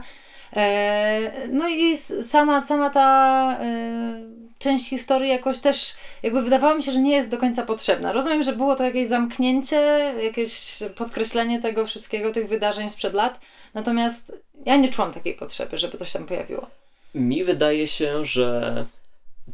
no 1.52 1.68
i 1.68 1.96
sama, 2.22 2.62
sama 2.62 2.90
ta 2.90 3.58
e, 3.60 4.22
część 4.58 4.88
historii 4.88 5.28
jakoś 5.28 5.58
też 5.58 5.94
jakby 6.22 6.42
wydawało 6.42 6.74
mi 6.74 6.82
się, 6.82 6.92
że 6.92 7.00
nie 7.00 7.16
jest 7.16 7.30
do 7.30 7.38
końca 7.38 7.62
potrzebna. 7.62 8.12
Rozumiem, 8.12 8.42
że 8.42 8.52
było 8.52 8.76
to 8.76 8.84
jakieś 8.84 9.08
zamknięcie, 9.08 9.76
jakieś 10.22 10.78
podkreślenie 10.96 11.62
tego 11.62 11.86
wszystkiego, 11.86 12.32
tych 12.32 12.48
wydarzeń 12.48 12.90
sprzed 12.90 13.14
lat, 13.14 13.40
natomiast 13.74 14.32
ja 14.66 14.76
nie 14.76 14.88
czułam 14.88 15.12
takiej 15.12 15.34
potrzeby, 15.34 15.78
żeby 15.78 15.98
to 15.98 16.04
się 16.04 16.12
tam 16.12 16.28
pojawiło. 16.28 16.66
Mi 17.14 17.44
wydaje 17.44 17.86
się, 17.86 18.24
że 18.24 18.84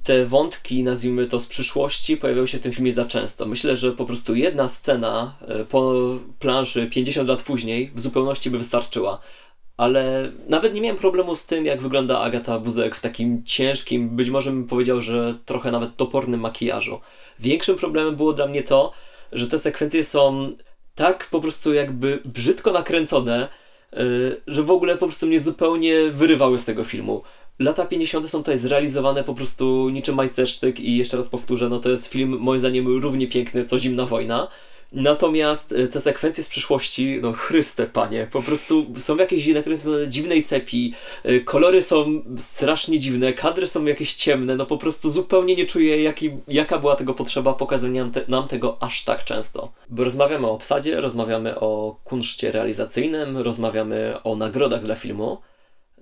te 0.05 0.27
wątki, 0.27 0.83
nazwijmy 0.83 1.27
to 1.27 1.41
z 1.41 1.47
przyszłości, 1.47 2.17
pojawiały 2.17 2.49
się 2.49 2.59
w 2.59 2.61
tym 2.61 2.73
filmie 2.73 2.93
za 2.93 3.05
często. 3.05 3.47
Myślę, 3.47 3.77
że 3.77 3.93
po 3.93 4.05
prostu 4.05 4.35
jedna 4.35 4.69
scena 4.69 5.37
e, 5.49 5.65
po 5.65 5.95
planszy 6.39 6.87
50 6.87 7.29
lat 7.29 7.43
później 7.43 7.91
w 7.95 8.01
zupełności 8.01 8.51
by 8.51 8.59
wystarczyła 8.59 9.21
ale 9.77 10.33
nawet 10.49 10.75
nie 10.75 10.81
miałem 10.81 10.97
problemu 10.97 11.37
z 11.37 11.47
tym, 11.47 11.67
jak 11.67 11.83
wygląda 11.83 12.21
Agata 12.21 12.59
Buzek 12.59 12.97
w 12.97 13.01
takim 13.01 13.45
ciężkim, 13.45 14.09
być 14.09 14.31
może 14.31 14.51
bym 14.51 14.67
powiedział, 14.67 15.01
że 15.01 15.35
trochę 15.45 15.73
nawet 15.73 15.97
topornym 15.97 16.41
makijażu. 16.41 17.01
Większym 17.39 17.77
problemem 17.77 18.17
było 18.17 18.33
dla 18.33 18.47
mnie 18.47 18.63
to, 18.63 18.93
że 19.33 19.49
te 19.49 19.59
sekwencje 19.59 20.05
są 20.05 20.53
tak 20.95 21.29
po 21.31 21.41
prostu 21.41 21.75
jakby 21.75 22.19
brzydko 22.25 22.73
nakręcone, 22.73 23.49
yy, 23.93 24.41
że 24.47 24.63
w 24.63 24.71
ogóle 24.71 24.97
po 24.97 25.07
prostu 25.07 25.27
mnie 25.27 25.41
zupełnie 25.41 26.11
wyrywały 26.11 26.59
z 26.59 26.65
tego 26.65 26.85
filmu. 26.85 27.23
Lata 27.59 27.87
50. 27.87 28.31
są 28.31 28.39
tutaj 28.39 28.59
zrealizowane 28.59 29.25
po 29.25 29.35
prostu 29.35 29.89
niczym 29.89 30.15
majstersztyk 30.15 30.81
i 30.81 30.97
jeszcze 30.97 31.17
raz 31.17 31.29
powtórzę, 31.29 31.69
no 31.69 31.79
to 31.79 31.91
jest 31.91 32.07
film 32.07 32.39
moim 32.41 32.61
zdaniem 32.61 33.01
równie 33.01 33.29
piękny 33.29 33.65
co 33.65 33.79
Zimna 33.79 34.07
Wojna. 34.07 34.49
Natomiast 34.93 35.73
e, 35.73 35.89
te 35.89 36.01
sekwencje 36.01 36.45
z 36.45 36.49
przyszłości, 36.49 37.19
no 37.23 37.33
chryste 37.33 37.87
panie, 37.87 38.29
po 38.33 38.43
prostu 38.43 38.87
są 38.99 39.17
jakieś 39.17 39.47
nakręcone 39.47 40.09
dziwnej 40.09 40.43
sepi, 40.43 40.95
e, 41.25 41.41
kolory 41.41 41.83
są 41.83 42.23
strasznie 42.39 42.99
dziwne, 42.99 43.33
kadry 43.33 43.67
są 43.67 43.85
jakieś 43.85 44.15
ciemne, 44.15 44.57
no 44.57 44.67
po 44.67 44.79
prostu 44.79 45.11
zupełnie 45.11 45.57
nie 45.57 45.67
czuję 45.67 46.03
jaki, 46.03 46.31
jaka 46.49 46.79
była 46.79 46.97
tego 46.97 47.15
potrzeba 47.15 47.53
pokazania 47.53 48.05
nam, 48.05 48.13
te, 48.13 48.21
nam 48.29 48.49
tego 48.49 48.77
aż 48.81 49.05
tak 49.05 49.25
często. 49.25 49.73
Bo 49.91 50.05
rozmawiamy 50.05 50.47
o 50.47 50.53
obsadzie, 50.53 51.01
rozmawiamy 51.01 51.61
o 51.61 52.01
kunszcie 52.05 52.53
realizacyjnym, 52.53 53.37
rozmawiamy 53.37 54.23
o 54.25 54.37
nagrodach 54.37 54.85
dla 54.85 54.95
filmu, 54.95 55.39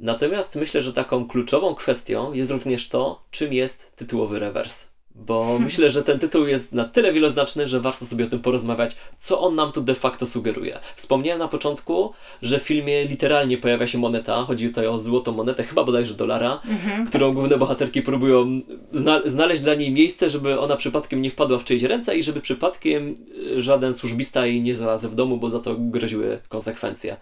natomiast 0.01 0.57
myślę, 0.57 0.83
że 0.83 0.93
taką 0.93 1.29
kluczową 1.29 1.75
kwestią 1.75 2.33
jest 2.33 2.51
również 2.51 2.89
to, 2.89 3.25
czym 3.31 3.53
jest 3.53 3.97
tytułowy 3.97 4.39
rewers. 4.39 4.94
Bo 5.15 5.59
myślę, 5.59 5.91
że 5.91 6.03
ten 6.03 6.19
tytuł 6.19 6.47
jest 6.47 6.73
na 6.73 6.85
tyle 6.85 7.13
wieloznaczny, 7.13 7.69
że 7.69 7.81
warto 7.81 8.05
sobie 8.05 8.25
o 8.25 8.29
tym 8.29 8.41
porozmawiać, 8.41 8.97
co 9.19 9.41
on 9.41 9.55
nam 9.55 9.73
tu 9.73 9.81
de 9.81 9.95
facto 9.95 10.27
sugeruje. 10.27 10.79
Wspomniałem 10.97 11.39
na 11.39 11.49
początku, 11.49 12.13
że 12.43 12.59
w 12.59 12.63
filmie 12.63 13.05
literalnie 13.05 13.59
pojawia 13.59 13.87
się 13.87 13.99
moneta, 13.99 14.43
chodzi 14.43 14.69
tutaj 14.69 14.87
o 14.87 14.99
złotą 14.99 15.33
monetę, 15.33 15.65
chyba 15.65 15.85
bodajże 15.85 16.15
dolara, 16.15 16.61
mhm. 16.69 17.07
którą 17.07 17.35
główne 17.35 17.59
bohaterki 17.59 18.03
próbują 18.03 18.61
zna 18.93 19.21
znaleźć 19.25 19.63
dla 19.63 19.75
niej 19.75 19.93
miejsce, 19.93 20.31
żeby 20.31 20.61
ona 20.61 20.77
przypadkiem 20.77 21.23
nie 21.23 21.31
wpadła 21.31 21.59
w 21.59 21.65
czyjeś 21.65 21.83
ręce 21.83 22.17
i 22.17 22.23
żeby 22.23 22.41
przypadkiem 22.41 23.15
żaden 23.57 23.95
służbista 23.95 24.47
jej 24.47 24.63
nie 24.63 24.75
znalazł 24.75 25.09
w 25.09 25.15
domu, 25.15 25.37
bo 25.37 25.51
za 25.51 25.61
to 25.61 25.75
groziły 25.79 26.39
konsekwencje. 26.49 27.17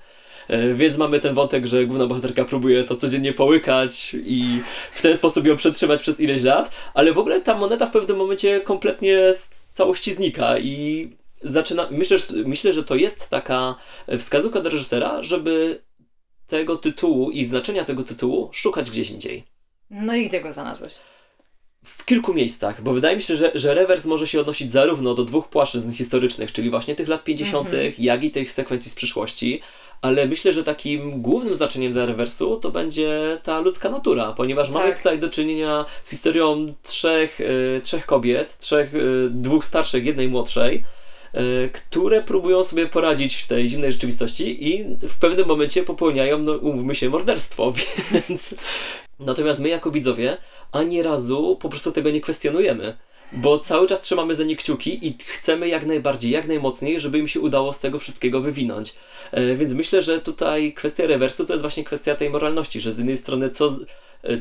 E, 0.49 0.75
więc 0.75 0.97
mamy 0.97 1.21
ten 1.21 1.35
wątek, 1.35 1.67
że 1.67 1.87
główna 1.87 2.07
bohaterka 2.07 2.45
próbuje 2.45 2.85
to 2.85 2.97
codziennie 2.97 3.33
połykać 3.33 4.17
i 4.25 4.61
w 4.93 5.03
ten 5.03 5.17
sposób 5.17 5.47
ją 5.47 5.57
przetrzymać 5.57 6.03
przez 6.03 6.21
ileś 6.21 6.43
lat, 6.43 6.71
ale 6.95 7.13
w 7.13 7.19
ogóle 7.19 7.41
ta 7.41 7.55
moneta 7.55 7.87
w 7.87 7.91
pewnym 7.91 8.17
momencie 8.17 8.61
kompletnie 8.61 9.35
z 9.35 9.51
całości 9.73 10.13
znika 10.13 10.59
i 10.59 11.09
zaczyna. 11.43 11.89
Myślę, 11.91 12.19
że, 12.19 12.27
myślę, 12.47 12.73
że 12.73 12.85
to 12.85 12.95
jest 12.95 13.31
taka 13.31 13.75
wskazówka 14.19 14.61
do 14.61 14.71
reżysera, 14.71 15.23
żeby 15.23 15.81
tego 16.47 16.77
tytułu 16.77 17.31
i 17.31 17.45
znaczenia 17.45 17.85
tego 17.85 18.03
tytułu 18.03 18.49
szukać 18.53 18.91
gdzieś 18.91 19.11
indziej. 19.11 19.45
No 19.91 20.15
i 20.15 20.29
gdzie 20.29 20.41
go 20.41 20.53
znalazłeś? 20.53 20.95
w 21.85 22.05
kilku 22.05 22.35
miejscach, 22.35 22.83
bo 22.83 22.93
wydaje 22.93 23.17
mi 23.17 23.23
się, 23.23 23.37
że, 23.37 23.53
że 23.55 23.75
rewers 23.75 24.05
może 24.05 24.27
się 24.27 24.41
odnosić 24.41 24.73
zarówno 24.73 25.15
do 25.15 25.25
dwóch 25.25 25.49
płaszczyzn 25.49 25.93
historycznych, 25.93 26.53
czyli 26.53 26.71
właśnie 26.71 26.95
tych 26.95 27.09
lat 27.09 27.25
50., 27.25 27.69
mm 27.69 27.91
-hmm. 27.91 27.95
jak 27.99 28.25
i 28.25 28.31
tych 28.31 28.53
sekwencji 28.53 28.91
z 28.91 28.95
przyszłości, 28.95 29.61
ale 30.03 30.27
myślę, 30.27 30.53
że 30.53 30.65
takim 30.65 31.23
głównym 31.23 31.57
znaczeniem 31.57 31.93
dla 31.93 32.07
rewersu 32.07 32.57
to 32.57 32.71
będzie 32.71 33.39
ta 33.43 33.61
ludzka 33.61 33.91
natura, 33.91 34.33
ponieważ 34.33 34.69
tak. 34.69 34.75
mamy 34.75 34.97
tutaj 34.97 35.19
do 35.19 35.31
czynienia 35.31 35.85
z 36.03 36.11
historią 36.11 36.67
trzech, 36.83 37.41
y, 37.41 37.81
trzech 37.83 38.07
kobiet, 38.07 38.59
trzech, 38.59 38.95
y, 38.95 39.29
dwóch 39.31 39.65
starszych, 39.65 40.05
jednej 40.05 40.29
młodszej, 40.29 40.85
y, 41.35 41.71
które 41.73 42.23
próbują 42.23 42.65
sobie 42.65 42.87
poradzić 42.87 43.37
w 43.37 43.49
tej 43.49 43.69
zimnej 43.69 43.93
rzeczywistości 43.93 44.69
i 44.69 44.85
w 45.09 45.19
pewnym 45.19 45.49
momencie 45.49 45.83
popełniają, 45.83 46.39
no 46.39 46.53
umówmy 46.53 46.95
się, 46.95 47.11
morderstwo, 47.11 47.73
więc... 48.13 48.55
Natomiast 49.21 49.61
my 49.61 49.69
jako 49.69 49.91
widzowie 49.91 50.37
ani 50.73 51.03
razu 51.03 51.59
po 51.61 51.69
prostu 51.69 51.93
tego 51.93 52.11
nie 52.11 52.21
kwestionujemy 52.21 52.97
bo 53.33 53.59
cały 53.59 53.87
czas 53.87 54.01
trzymamy 54.01 54.35
za 54.35 54.45
nie 54.45 54.57
kciuki 54.57 55.07
i 55.07 55.17
chcemy 55.27 55.69
jak 55.69 55.87
najbardziej, 55.87 56.31
jak 56.31 56.49
najmocniej, 56.49 57.01
żeby 57.01 57.19
im 57.19 57.29
się 57.29 57.41
udało 57.41 57.73
z 57.73 57.81
tego 57.81 57.99
wszystkiego 57.99 58.41
wywinąć. 58.41 58.95
E, 59.33 59.55
więc 59.55 59.73
myślę, 59.73 60.03
że 60.03 60.21
tutaj 60.21 60.73
kwestia 60.73 61.07
rewersu 61.07 61.47
to 61.47 61.53
jest 61.53 61.61
właśnie 61.61 61.85
kwestia 61.85 62.15
tej 62.15 62.31
moralności, 62.31 62.81
że 62.81 62.93
z 62.93 62.99
jednej 62.99 63.17
strony 63.17 63.51
co 63.51 63.71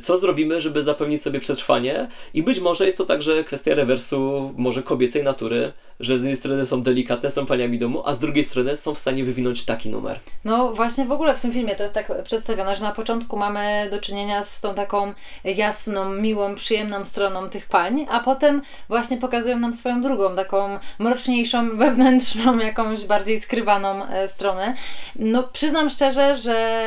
co 0.01 0.17
zrobimy, 0.17 0.61
żeby 0.61 0.83
zapewnić 0.83 1.21
sobie 1.21 1.39
przetrwanie 1.39 2.07
i 2.33 2.43
być 2.43 2.59
może 2.59 2.85
jest 2.85 2.97
to 2.97 3.05
także 3.05 3.43
kwestia 3.43 3.75
rewersu 3.75 4.53
może 4.57 4.83
kobiecej 4.83 5.23
natury, 5.23 5.73
że 5.99 6.19
z 6.19 6.21
jednej 6.21 6.35
strony 6.35 6.65
są 6.65 6.81
delikatne, 6.81 7.31
są 7.31 7.45
paniami 7.45 7.79
domu, 7.79 8.01
a 8.05 8.13
z 8.13 8.19
drugiej 8.19 8.43
strony 8.43 8.77
są 8.77 8.95
w 8.95 8.99
stanie 8.99 9.23
wywinąć 9.23 9.65
taki 9.65 9.89
numer. 9.89 10.19
No 10.45 10.73
właśnie 10.73 11.05
w 11.05 11.11
ogóle 11.11 11.35
w 11.35 11.41
tym 11.41 11.53
filmie 11.53 11.75
to 11.75 11.83
jest 11.83 11.95
tak 11.95 12.23
przedstawione, 12.23 12.75
że 12.75 12.83
na 12.83 12.91
początku 12.91 13.37
mamy 13.37 13.87
do 13.91 13.99
czynienia 13.99 14.43
z 14.43 14.61
tą 14.61 14.73
taką 14.73 15.13
jasną, 15.43 16.13
miłą, 16.13 16.55
przyjemną 16.55 17.05
stroną 17.05 17.49
tych 17.49 17.67
pań, 17.67 18.05
a 18.09 18.19
potem 18.19 18.61
właśnie 18.89 19.17
pokazują 19.17 19.59
nam 19.59 19.73
swoją 19.73 20.01
drugą, 20.01 20.35
taką 20.35 20.79
mroczniejszą, 20.99 21.69
wewnętrzną, 21.77 22.59
jakąś 22.59 23.05
bardziej 23.05 23.39
skrywaną 23.39 24.05
e, 24.05 24.27
stronę. 24.27 24.75
No 25.15 25.43
przyznam 25.43 25.89
szczerze, 25.89 26.37
że 26.37 26.81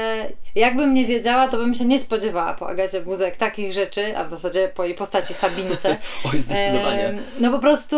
jakbym 0.54 0.94
nie 0.94 1.06
wiedziała, 1.06 1.48
to 1.48 1.56
bym 1.56 1.74
się 1.74 1.84
nie 1.84 1.98
spodziewała 1.98 2.54
po 2.54 2.68
Agacie 2.68 2.83
Agacie 2.84 3.00
Buzek 3.00 3.36
takich 3.36 3.72
rzeczy, 3.72 4.16
a 4.16 4.24
w 4.24 4.28
zasadzie 4.28 4.72
po 4.74 4.84
jej 4.84 4.94
postaci 4.94 5.34
Sabince. 5.34 5.96
Oj, 6.32 6.38
zdecydowanie. 6.38 7.06
Em, 7.06 7.22
No 7.40 7.50
po 7.50 7.58
prostu 7.58 7.96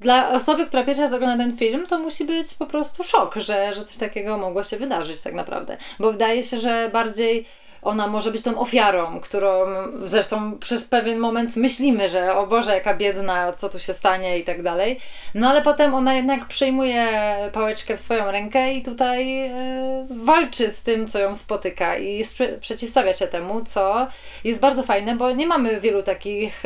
dla 0.00 0.32
osoby, 0.32 0.66
która 0.66 0.84
pierwszy 0.84 1.02
raz 1.02 1.12
ogląda 1.12 1.44
ten 1.44 1.56
film, 1.56 1.86
to 1.86 1.98
musi 1.98 2.24
być 2.24 2.54
po 2.58 2.66
prostu 2.66 3.04
szok, 3.04 3.34
że, 3.36 3.74
że 3.74 3.84
coś 3.84 3.96
takiego 3.96 4.38
mogło 4.38 4.64
się 4.64 4.76
wydarzyć 4.76 5.22
tak 5.22 5.34
naprawdę. 5.34 5.76
Bo 5.98 6.12
wydaje 6.12 6.44
się, 6.44 6.58
że 6.58 6.90
bardziej 6.92 7.46
ona 7.82 8.06
może 8.06 8.30
być 8.30 8.42
tą 8.42 8.60
ofiarą, 8.60 9.20
którą 9.20 9.66
zresztą 10.04 10.58
przez 10.58 10.84
pewien 10.84 11.18
moment 11.18 11.56
myślimy, 11.56 12.08
że 12.08 12.34
o 12.34 12.46
Boże, 12.46 12.74
jaka 12.74 12.94
biedna, 12.94 13.52
co 13.52 13.68
tu 13.68 13.78
się 13.78 13.94
stanie 13.94 14.38
i 14.38 14.44
tak 14.44 14.62
dalej. 14.62 15.00
No 15.34 15.48
ale 15.50 15.62
potem 15.62 15.94
ona 15.94 16.14
jednak 16.14 16.46
przejmuje 16.46 17.08
pałeczkę 17.52 17.96
w 17.96 18.00
swoją 18.00 18.30
rękę 18.30 18.74
i 18.74 18.82
tutaj 18.82 19.38
e, 19.46 20.06
walczy 20.10 20.70
z 20.70 20.82
tym, 20.82 21.08
co 21.08 21.18
ją 21.18 21.34
spotyka 21.34 21.96
i 21.96 22.24
sprze- 22.24 22.58
przeciwstawia 22.58 23.12
się 23.12 23.26
temu, 23.26 23.64
co 23.64 24.08
jest 24.44 24.60
bardzo 24.60 24.82
fajne, 24.82 25.16
bo 25.16 25.30
nie 25.30 25.46
mamy 25.46 25.80
wielu 25.80 26.02
takich 26.02 26.62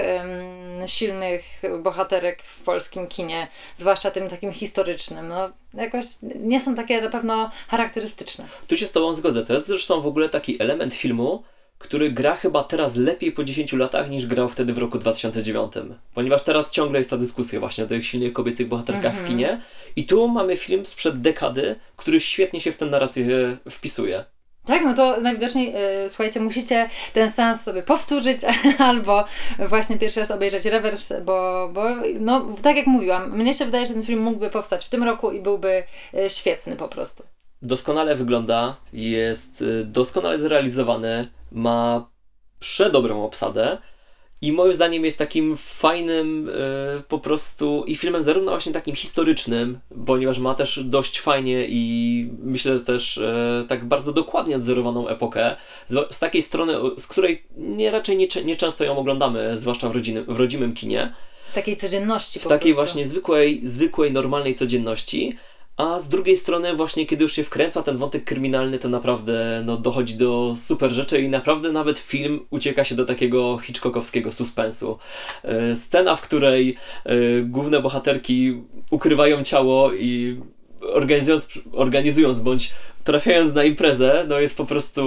silnych 0.86 1.42
bohaterek 1.82 2.42
w 2.42 2.62
polskim 2.62 3.06
kinie, 3.06 3.48
zwłaszcza 3.76 4.10
tym 4.10 4.28
takim 4.28 4.52
historycznym. 4.52 5.28
No, 5.28 5.50
jakoś 5.74 6.06
nie 6.40 6.60
są 6.60 6.74
takie 6.74 7.00
na 7.00 7.10
pewno 7.10 7.50
charakterystyczne. 7.68 8.44
Tu 8.66 8.76
się 8.76 8.86
z 8.86 8.92
Tobą 8.92 9.14
zgodzę. 9.14 9.44
To 9.44 9.54
jest 9.54 9.66
zresztą 9.66 10.00
w 10.00 10.06
ogóle 10.06 10.28
taki 10.28 10.62
element 10.62 10.94
filmu, 10.94 11.42
który 11.78 12.10
gra 12.10 12.36
chyba 12.36 12.64
teraz 12.64 12.96
lepiej 12.96 13.32
po 13.32 13.44
10 13.44 13.72
latach 13.72 14.10
niż 14.10 14.26
grał 14.26 14.48
wtedy 14.48 14.72
w 14.72 14.78
roku 14.78 14.98
2009. 14.98 15.72
Ponieważ 16.14 16.42
teraz 16.42 16.70
ciągle 16.70 16.98
jest 16.98 17.10
ta 17.10 17.16
dyskusja 17.16 17.60
właśnie 17.60 17.84
o 17.84 17.86
tych 17.86 18.06
silnych 18.06 18.32
kobiecych 18.32 18.68
bohaterkach 18.68 19.14
w 19.16 19.26
kinie. 19.26 19.60
I 19.96 20.04
tu 20.04 20.28
mamy 20.28 20.56
film 20.56 20.86
sprzed 20.86 21.20
dekady, 21.20 21.76
który 21.96 22.20
świetnie 22.20 22.60
się 22.60 22.72
w 22.72 22.76
tę 22.76 22.86
narrację 22.86 23.56
wpisuje. 23.70 24.24
Tak, 24.64 24.82
no 24.84 24.94
to 24.94 25.20
najwidoczniej, 25.20 25.74
y, 26.04 26.08
słuchajcie, 26.08 26.40
musicie 26.40 26.90
ten 27.12 27.30
sens 27.30 27.62
sobie 27.62 27.82
powtórzyć 27.82 28.38
albo 28.78 29.24
właśnie 29.58 29.98
pierwszy 29.98 30.20
raz 30.20 30.30
obejrzeć 30.30 30.64
rewers, 30.64 31.12
bo, 31.24 31.68
bo 31.72 31.84
no, 32.20 32.46
tak 32.62 32.76
jak 32.76 32.86
mówiłam, 32.86 33.38
mnie 33.38 33.54
się 33.54 33.64
wydaje, 33.64 33.86
że 33.86 33.94
ten 33.94 34.02
film 34.02 34.20
mógłby 34.20 34.50
powstać 34.50 34.84
w 34.84 34.88
tym 34.88 35.02
roku 35.02 35.30
i 35.30 35.40
byłby 35.40 35.82
y, 36.14 36.30
świetny 36.30 36.76
po 36.76 36.88
prostu. 36.88 37.22
Doskonale 37.62 38.14
wygląda, 38.14 38.76
jest 38.92 39.62
y, 39.62 39.84
doskonale 39.84 40.40
zrealizowany, 40.40 41.28
ma 41.52 42.10
przedobrą 42.58 43.24
obsadę 43.24 43.78
i 44.42 44.52
moim 44.52 44.74
zdaniem 44.74 45.04
jest 45.04 45.18
takim 45.18 45.56
fajnym 45.56 46.48
y, 46.48 46.52
po 47.08 47.18
prostu 47.18 47.84
i 47.86 47.96
filmem 47.96 48.22
zarówno 48.22 48.50
właśnie 48.50 48.72
takim 48.72 48.96
historycznym, 48.96 49.78
ponieważ 50.06 50.38
ma 50.38 50.54
też 50.54 50.80
dość 50.84 51.20
fajnie 51.20 51.66
i 51.68 52.30
myślę 52.42 52.80
też 52.80 53.16
y, 53.16 53.64
tak 53.68 53.84
bardzo 53.84 54.12
dokładnie 54.12 54.56
odzorowaną 54.56 55.08
epokę, 55.08 55.56
z, 55.88 56.14
z 56.14 56.18
takiej 56.18 56.42
strony, 56.42 56.74
z 56.98 57.06
której 57.06 57.42
nie, 57.56 57.90
raczej 57.90 58.16
nie, 58.16 58.26
nie 58.44 58.56
często 58.56 58.84
ją 58.84 58.98
oglądamy, 58.98 59.58
zwłaszcza 59.58 59.88
w, 59.88 59.94
rodziny, 59.94 60.22
w 60.22 60.38
rodzimym 60.40 60.74
kinie 60.74 61.14
W 61.50 61.54
takiej 61.54 61.76
codzienności 61.76 62.40
w 62.40 62.42
takiej 62.42 62.74
prostu. 62.74 62.74
właśnie 62.74 63.06
zwykłej, 63.06 63.60
zwykłej, 63.64 64.12
normalnej 64.12 64.54
codzienności. 64.54 65.36
A 65.82 65.98
z 65.98 66.08
drugiej 66.08 66.36
strony, 66.36 66.76
właśnie 66.76 67.06
kiedy 67.06 67.22
już 67.22 67.32
się 67.32 67.44
wkręca 67.44 67.82
ten 67.82 67.96
wątek 67.96 68.24
kryminalny, 68.24 68.78
to 68.78 68.88
naprawdę 68.88 69.62
no, 69.66 69.76
dochodzi 69.76 70.14
do 70.14 70.54
super 70.56 70.90
rzeczy 70.90 71.20
i 71.20 71.28
naprawdę 71.28 71.72
nawet 71.72 71.98
film 71.98 72.40
ucieka 72.50 72.84
się 72.84 72.94
do 72.94 73.04
takiego 73.04 73.58
hitchcockowskiego 73.58 74.32
suspensu. 74.32 74.98
E, 75.44 75.76
Scena, 75.76 76.16
w 76.16 76.20
której 76.20 76.76
e, 77.04 77.14
główne 77.42 77.82
bohaterki 77.82 78.62
ukrywają 78.90 79.42
ciało 79.42 79.92
i 79.92 80.40
organizując, 80.92 81.48
organizując 81.72 82.40
bądź 82.40 82.72
trafiając 83.04 83.54
na 83.54 83.64
imprezę, 83.64 84.26
no 84.28 84.40
jest 84.40 84.56
po 84.56 84.64
prostu 84.64 85.02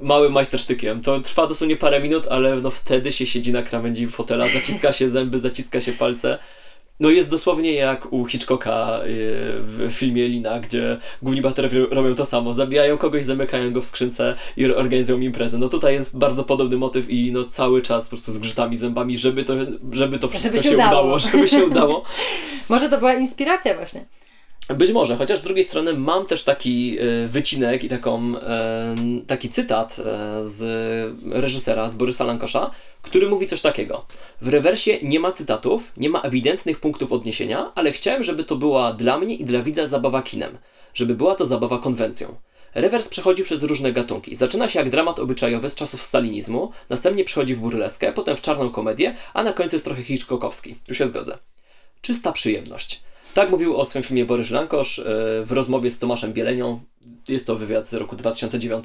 małym 0.00 0.32
majstersztykiem. 0.32 1.02
To 1.02 1.20
trwa 1.20 1.46
dosłownie 1.46 1.76
parę 1.76 2.00
minut, 2.00 2.26
ale 2.30 2.56
no 2.56 2.70
wtedy 2.70 3.12
się 3.12 3.26
siedzi 3.26 3.52
na 3.52 3.62
krawędzi 3.62 4.06
fotela, 4.06 4.48
zaciska 4.48 4.92
się 4.92 5.08
zęby, 5.08 5.38
zaciska 5.38 5.80
się 5.80 5.92
palce. 5.92 6.38
No 7.00 7.10
jest 7.10 7.30
dosłownie 7.30 7.74
jak 7.74 8.12
u 8.12 8.26
Hitchcocka 8.26 9.00
y, 9.04 9.06
w 9.60 9.88
filmie 9.92 10.28
Lina, 10.28 10.60
gdzie 10.60 10.98
główni 11.22 11.40
bohaterowie 11.42 11.86
robią 11.90 12.14
to 12.14 12.24
samo. 12.26 12.54
Zabijają 12.54 12.98
kogoś, 12.98 13.24
zamykają 13.24 13.72
go 13.72 13.80
w 13.80 13.86
skrzynce 13.86 14.34
i 14.56 14.66
organizują 14.66 15.20
imprezę. 15.20 15.58
No 15.58 15.68
tutaj 15.68 15.94
jest 15.94 16.18
bardzo 16.18 16.44
podobny 16.44 16.76
motyw 16.76 17.10
i 17.10 17.32
no 17.32 17.44
cały 17.44 17.82
czas 17.82 18.04
po 18.08 18.16
prostu 18.16 18.32
z 18.32 18.38
grzytami 18.38 18.78
zębami, 18.78 19.18
żeby 19.18 19.44
to, 19.44 19.54
żeby 19.92 20.18
to 20.18 20.28
wszystko 20.28 20.48
Żeby 20.50 20.62
się 20.62 20.68
się 20.68 20.74
udało. 20.74 20.90
udało, 20.90 21.18
żeby 21.18 21.48
się 21.48 21.64
udało. 21.64 22.04
Może 22.68 22.88
to 22.88 22.98
była 22.98 23.14
inspiracja 23.14 23.74
właśnie. 23.76 24.04
Być 24.74 24.92
może, 24.92 25.16
chociaż 25.16 25.38
z 25.38 25.42
drugiej 25.42 25.64
strony 25.64 25.94
mam 25.94 26.26
też 26.26 26.44
taki 26.44 26.98
e, 26.98 27.28
wycinek 27.28 27.84
i 27.84 27.88
taką, 27.88 28.38
e, 28.38 28.96
taki 29.26 29.48
cytat 29.48 29.96
e, 29.98 30.44
z 30.44 30.62
reżysera, 31.30 31.90
z 31.90 31.94
Borysa 31.94 32.24
Lankosza, 32.24 32.70
który 33.02 33.28
mówi 33.28 33.46
coś 33.46 33.60
takiego. 33.60 34.06
W 34.40 34.48
rewersie 34.48 34.98
nie 35.02 35.20
ma 35.20 35.32
cytatów, 35.32 35.92
nie 35.96 36.10
ma 36.10 36.20
ewidentnych 36.20 36.80
punktów 36.80 37.12
odniesienia, 37.12 37.72
ale 37.74 37.92
chciałem, 37.92 38.24
żeby 38.24 38.44
to 38.44 38.56
była 38.56 38.92
dla 38.92 39.18
mnie 39.18 39.34
i 39.34 39.44
dla 39.44 39.62
widza 39.62 39.86
zabawa 39.86 40.22
kinem. 40.22 40.58
Żeby 40.94 41.14
była 41.14 41.34
to 41.34 41.46
zabawa 41.46 41.78
konwencją. 41.78 42.34
Rewers 42.74 43.08
przechodzi 43.08 43.42
przez 43.42 43.62
różne 43.62 43.92
gatunki. 43.92 44.36
Zaczyna 44.36 44.68
się 44.68 44.78
jak 44.78 44.90
dramat 44.90 45.18
obyczajowy 45.18 45.70
z 45.70 45.74
czasów 45.74 46.02
stalinizmu, 46.02 46.70
następnie 46.88 47.24
przechodzi 47.24 47.54
w 47.54 47.60
burleskę, 47.60 48.12
potem 48.12 48.36
w 48.36 48.40
czarną 48.40 48.70
komedię, 48.70 49.16
a 49.34 49.42
na 49.42 49.52
końcu 49.52 49.76
jest 49.76 49.84
trochę 49.84 50.02
Hitchcockowski. 50.02 50.74
Tu 50.86 50.94
się 50.94 51.06
zgodzę. 51.06 51.38
Czysta 52.02 52.32
przyjemność. 52.32 53.00
Tak 53.34 53.50
mówił 53.50 53.76
o 53.76 53.84
swoim 53.84 54.02
filmie 54.02 54.24
Borys 54.24 54.50
Lankosz 54.50 54.98
e, 54.98 55.02
w 55.44 55.52
rozmowie 55.52 55.90
z 55.90 55.98
Tomaszem 55.98 56.32
Bielenią. 56.32 56.80
Jest 57.28 57.46
to 57.46 57.56
wywiad 57.56 57.88
z 57.88 57.94
roku 57.94 58.16
2009. 58.16 58.84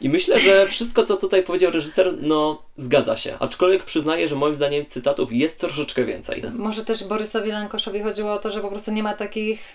I 0.00 0.08
myślę, 0.08 0.40
że 0.40 0.66
wszystko, 0.66 1.04
co 1.04 1.16
tutaj 1.16 1.42
powiedział 1.42 1.72
reżyser, 1.72 2.14
no 2.20 2.62
zgadza 2.76 3.16
się. 3.16 3.36
Aczkolwiek 3.40 3.84
przyznaję, 3.84 4.28
że 4.28 4.36
moim 4.36 4.56
zdaniem 4.56 4.86
cytatów 4.86 5.32
jest 5.32 5.60
troszeczkę 5.60 6.04
więcej. 6.04 6.42
Może 6.54 6.84
też 6.84 7.04
Borysowi 7.04 7.50
Lankoszowi 7.50 8.02
chodziło 8.02 8.32
o 8.32 8.38
to, 8.38 8.50
że 8.50 8.60
po 8.60 8.68
prostu 8.68 8.92
nie 8.92 9.02
ma 9.02 9.16
takich, 9.16 9.72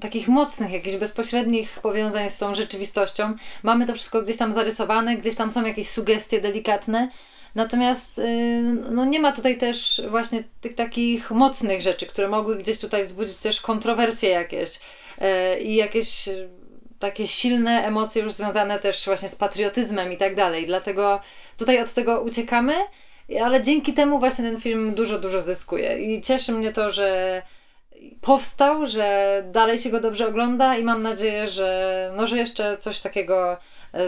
takich 0.00 0.28
mocnych, 0.28 0.72
jakichś 0.72 0.96
bezpośrednich 0.96 1.78
powiązań 1.82 2.30
z 2.30 2.38
tą 2.38 2.54
rzeczywistością. 2.54 3.34
Mamy 3.62 3.86
to 3.86 3.94
wszystko 3.94 4.22
gdzieś 4.22 4.36
tam 4.36 4.52
zarysowane, 4.52 5.16
gdzieś 5.16 5.36
tam 5.36 5.50
są 5.50 5.66
jakieś 5.66 5.88
sugestie 5.88 6.40
delikatne. 6.40 7.08
Natomiast 7.56 8.18
y, 8.18 8.62
no 8.90 9.04
nie 9.04 9.20
ma 9.20 9.32
tutaj 9.32 9.58
też 9.58 10.02
właśnie 10.08 10.44
tych 10.60 10.74
takich 10.74 11.30
mocnych 11.30 11.82
rzeczy, 11.82 12.06
które 12.06 12.28
mogły 12.28 12.56
gdzieś 12.56 12.78
tutaj 12.78 13.04
wzbudzić 13.04 13.38
też 13.38 13.60
kontrowersje 13.60 14.30
jakieś 14.30 14.70
y, 14.76 15.60
i 15.60 15.76
jakieś 15.76 16.28
y, 16.28 16.48
takie 16.98 17.28
silne 17.28 17.84
emocje 17.84 18.22
już 18.22 18.32
związane 18.32 18.78
też 18.78 19.04
właśnie 19.04 19.28
z 19.28 19.36
patriotyzmem 19.36 20.12
i 20.12 20.16
tak 20.16 20.34
dalej. 20.34 20.66
Dlatego 20.66 21.20
tutaj 21.56 21.82
od 21.82 21.92
tego 21.92 22.22
uciekamy, 22.22 22.74
ale 23.44 23.62
dzięki 23.62 23.94
temu 23.94 24.18
właśnie 24.18 24.44
ten 24.44 24.60
film 24.60 24.94
dużo, 24.94 25.18
dużo 25.18 25.42
zyskuje. 25.42 25.98
I 25.98 26.22
cieszy 26.22 26.52
mnie 26.52 26.72
to, 26.72 26.90
że 26.90 27.42
powstał, 28.20 28.86
że 28.86 29.42
dalej 29.52 29.78
się 29.78 29.90
go 29.90 30.00
dobrze 30.00 30.28
ogląda 30.28 30.76
i 30.76 30.84
mam 30.84 31.02
nadzieję, 31.02 31.46
że, 31.46 32.12
no, 32.16 32.26
że 32.26 32.36
jeszcze 32.36 32.76
coś 32.78 33.00
takiego 33.00 33.52
e, 33.52 33.56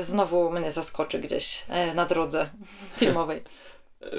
znowu 0.01 0.51
mnie 0.51 0.73
zaskoczy 0.73 1.19
gdzieś 1.19 1.65
e, 1.69 1.95
na 1.95 2.07
drodze 2.07 2.49
filmowej. 2.97 3.43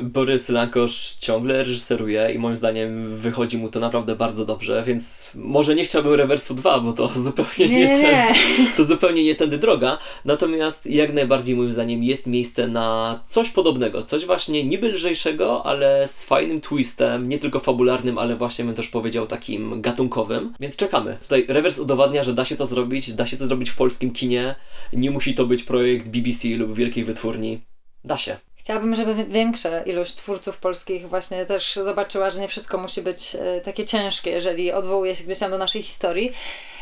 Borys 0.04 0.50
Lankosz 0.50 1.16
ciągle 1.20 1.64
reżyseruje 1.64 2.32
i 2.36 2.40
moim 2.40 2.56
zdaniem 2.56 3.18
wychodzi 3.18 3.58
mu 3.58 3.70
to 3.70 3.80
naprawdę 3.80 4.16
bardzo 4.16 4.46
dobrze, 4.46 4.84
więc 4.88 5.32
może 5.36 5.76
nie 5.76 5.84
chciałbym 5.84 6.14
rewersu 6.14 6.54
2, 6.56 6.80
bo 6.80 6.94
to 6.94 7.10
zupełnie 7.20 7.70
nie, 7.70 7.88
Nie, 7.88 7.88
ten, 7.88 8.36
to 8.78 8.84
zupełnie 8.84 9.24
nie 9.24 9.36
tędy 9.36 9.58
droga. 9.58 9.98
Natomiast 10.26 10.86
jak 10.86 11.14
najbardziej 11.14 11.56
moim 11.56 11.72
zdaniem 11.72 12.04
jest 12.04 12.28
miejsce 12.28 12.68
na 12.68 13.20
coś 13.26 13.50
podobnego, 13.50 14.04
coś 14.04 14.26
właśnie 14.26 14.64
niby 14.64 14.88
lżejszego, 14.88 15.66
ale 15.66 16.08
z 16.08 16.24
fajnym 16.24 16.62
twistem, 16.62 17.30
nie 17.30 17.40
tylko 17.40 17.60
fabularnym, 17.60 18.18
ale 18.18 18.36
właśnie 18.36 18.66
bym 18.66 18.74
też 18.74 18.88
powiedział 18.88 19.28
takim 19.28 19.82
gatunkowym. 19.82 20.54
Więc 20.60 20.76
czekamy. 20.76 21.18
Tutaj 21.22 21.46
rewers 21.48 21.80
udowadnia, 21.80 22.24
że 22.24 22.34
da 22.34 22.46
się 22.46 22.56
to 22.56 22.66
zrobić, 22.66 23.14
da 23.14 23.26
się 23.26 23.38
to 23.38 23.48
zrobić 23.48 23.70
w 23.70 23.76
polskim 23.76 24.12
kinie. 24.12 24.56
Nie 24.94 25.12
musi 25.12 25.36
to 25.36 25.46
być 25.46 25.64
projekt 25.64 26.10
BBC 26.10 26.48
lub 26.48 26.74
wielkiej 26.74 27.04
wytwórni. 27.04 27.62
Da 28.04 28.18
się. 28.18 28.49
Chciałabym, 28.60 28.96
żeby 28.96 29.16
wi- 29.16 29.26
większa 29.26 29.82
ilość 29.82 30.16
twórców 30.16 30.58
polskich 30.58 31.10
właśnie 31.10 31.46
też 31.46 31.76
zobaczyła, 31.76 32.32
że 32.32 32.40
nie 32.40 32.48
wszystko 32.48 32.78
musi 32.78 33.02
być 33.02 33.36
e, 33.36 33.62
takie 33.62 33.86
ciężkie, 33.86 34.30
jeżeli 34.32 34.72
odwołuje 34.72 35.16
się 35.16 35.24
gdzieś 35.24 35.40
tam 35.40 35.52
do 35.52 35.58
naszej 35.58 35.82
historii. 35.82 36.32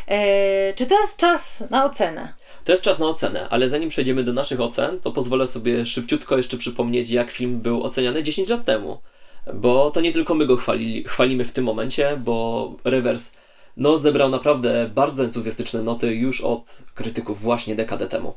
E, 0.07 0.73
czy 0.73 0.85
to 0.85 1.01
jest 1.01 1.17
czas 1.17 1.63
na 1.69 1.85
ocenę? 1.85 2.33
To 2.65 2.71
jest 2.71 2.83
czas 2.83 2.99
na 2.99 3.05
ocenę, 3.07 3.47
ale 3.49 3.69
zanim 3.69 3.89
przejdziemy 3.89 4.23
do 4.23 4.33
naszych 4.33 4.61
ocen, 4.61 4.99
to 4.99 5.11
pozwolę 5.11 5.47
sobie 5.47 5.85
szybciutko 5.85 6.37
jeszcze 6.37 6.57
przypomnieć, 6.57 7.09
jak 7.09 7.31
film 7.31 7.59
był 7.59 7.83
oceniany 7.83 8.23
10 8.23 8.49
lat 8.49 8.65
temu. 8.65 9.01
Bo 9.53 9.91
to 9.91 10.01
nie 10.01 10.13
tylko 10.13 10.33
my 10.33 10.45
go 10.45 10.57
chwalili, 10.57 11.03
chwalimy 11.03 11.45
w 11.45 11.51
tym 11.51 11.65
momencie, 11.65 12.17
bo 12.23 12.71
Rewers 12.83 13.35
no, 13.77 13.97
zebrał 13.97 14.29
naprawdę 14.29 14.89
bardzo 14.95 15.23
entuzjastyczne 15.23 15.83
noty 15.83 16.15
już 16.15 16.41
od 16.41 16.77
krytyków 16.95 17.41
właśnie 17.41 17.75
dekadę 17.75 18.07
temu. 18.07 18.33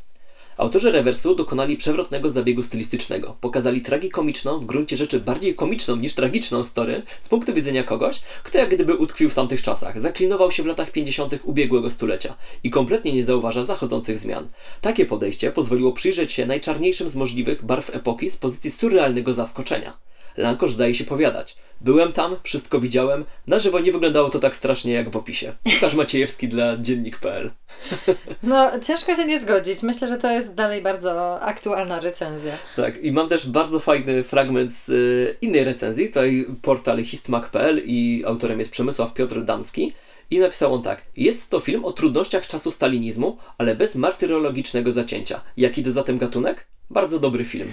Autorzy 0.61 0.93
rewersu 0.93 1.35
dokonali 1.35 1.77
przewrotnego 1.77 2.31
zabiegu 2.31 2.63
stylistycznego. 2.63 3.37
Pokazali 3.41 3.81
tragikomiczną, 3.81 4.61
w 4.61 4.65
gruncie 4.65 4.97
rzeczy 4.97 5.21
bardziej 5.21 5.55
komiczną 5.55 5.97
niż 5.97 6.15
tragiczną 6.15 6.65
story 6.65 7.03
z 7.21 7.29
punktu 7.29 7.55
widzenia 7.55 7.85
kogoś, 7.85 8.21
kto 8.43 8.59
jak 8.59 8.75
gdyby 8.75 8.97
utkwił 8.97 9.31
w 9.31 9.35
tamtych 9.35 9.63
czasach, 9.63 10.01
zaklinował 10.01 10.51
się 10.51 10.63
w 10.63 10.67
latach 10.67 10.91
50. 10.91 11.35
ubiegłego 11.45 11.91
stulecia 11.91 12.35
i 12.65 12.71
kompletnie 12.71 13.13
nie 13.13 13.25
zauważa 13.25 13.65
zachodzących 13.65 14.19
zmian. 14.19 14.49
Takie 14.81 15.07
podejście 15.07 15.53
pozwoliło 15.53 15.93
przyjrzeć 15.93 16.33
się 16.33 16.47
najczarniejszym 16.47 17.09
z 17.09 17.17
możliwych 17.17 17.65
barw 17.65 17.95
epoki 17.95 18.31
z 18.31 18.37
pozycji 18.37 18.71
surrealnego 18.71 19.33
zaskoczenia. 19.33 20.10
Lankosz 20.37 20.73
zdaje 20.73 20.95
się 20.95 21.05
powiadać. 21.05 21.57
Byłem 21.81 22.13
tam, 22.13 22.37
wszystko 22.43 22.81
widziałem, 22.81 23.25
na 23.47 23.59
żywo 23.59 23.81
nie 23.81 23.93
wyglądało 23.93 24.31
to 24.31 24.39
tak 24.39 24.57
strasznie 24.57 24.93
jak 24.93 25.11
w 25.11 25.17
opisie. 25.17 25.53
Łukasz 25.75 25.95
Maciejewski 25.95 26.49
dla 26.49 26.77
dziennik.pl 26.77 27.51
No, 28.43 28.81
ciężko 28.81 29.15
się 29.15 29.25
nie 29.25 29.41
zgodzić. 29.41 29.83
Myślę, 29.83 30.09
że 30.09 30.19
to 30.19 30.31
jest 30.31 30.55
dalej 30.55 30.83
bardzo 30.83 31.41
aktualna 31.41 32.01
recenzja. 32.01 32.53
Tak, 32.77 33.03
i 33.03 33.13
mam 33.13 33.29
też 33.29 33.49
bardzo 33.49 33.81
fajny 33.81 34.23
fragment 34.25 34.75
z 34.75 34.89
y, 34.89 35.37
innej 35.41 35.65
recenzji, 35.65 36.07
tutaj 36.07 36.47
portal 36.63 37.05
histmak.pl 37.05 37.83
i 37.85 38.23
autorem 38.27 38.59
jest 38.59 38.71
Przemysław 38.71 39.15
Piotr 39.15 39.45
Damski. 39.45 39.93
I 40.31 40.39
napisał 40.39 40.75
on 40.75 40.83
tak. 40.83 41.03
Jest 41.17 41.51
to 41.51 41.61
film 41.61 41.85
o 41.85 41.93
trudnościach 41.93 42.47
czasu 42.47 42.71
stalinizmu, 42.71 43.39
ale 43.59 43.77
bez 43.77 43.95
martyrologicznego 43.95 44.93
zacięcia. 44.93 45.41
Jaki 45.57 45.85
to 45.85 45.91
zatem 45.91 46.19
gatunek? 46.19 46.67
Bardzo 46.91 47.21
dobry 47.21 47.45
film. 47.45 47.73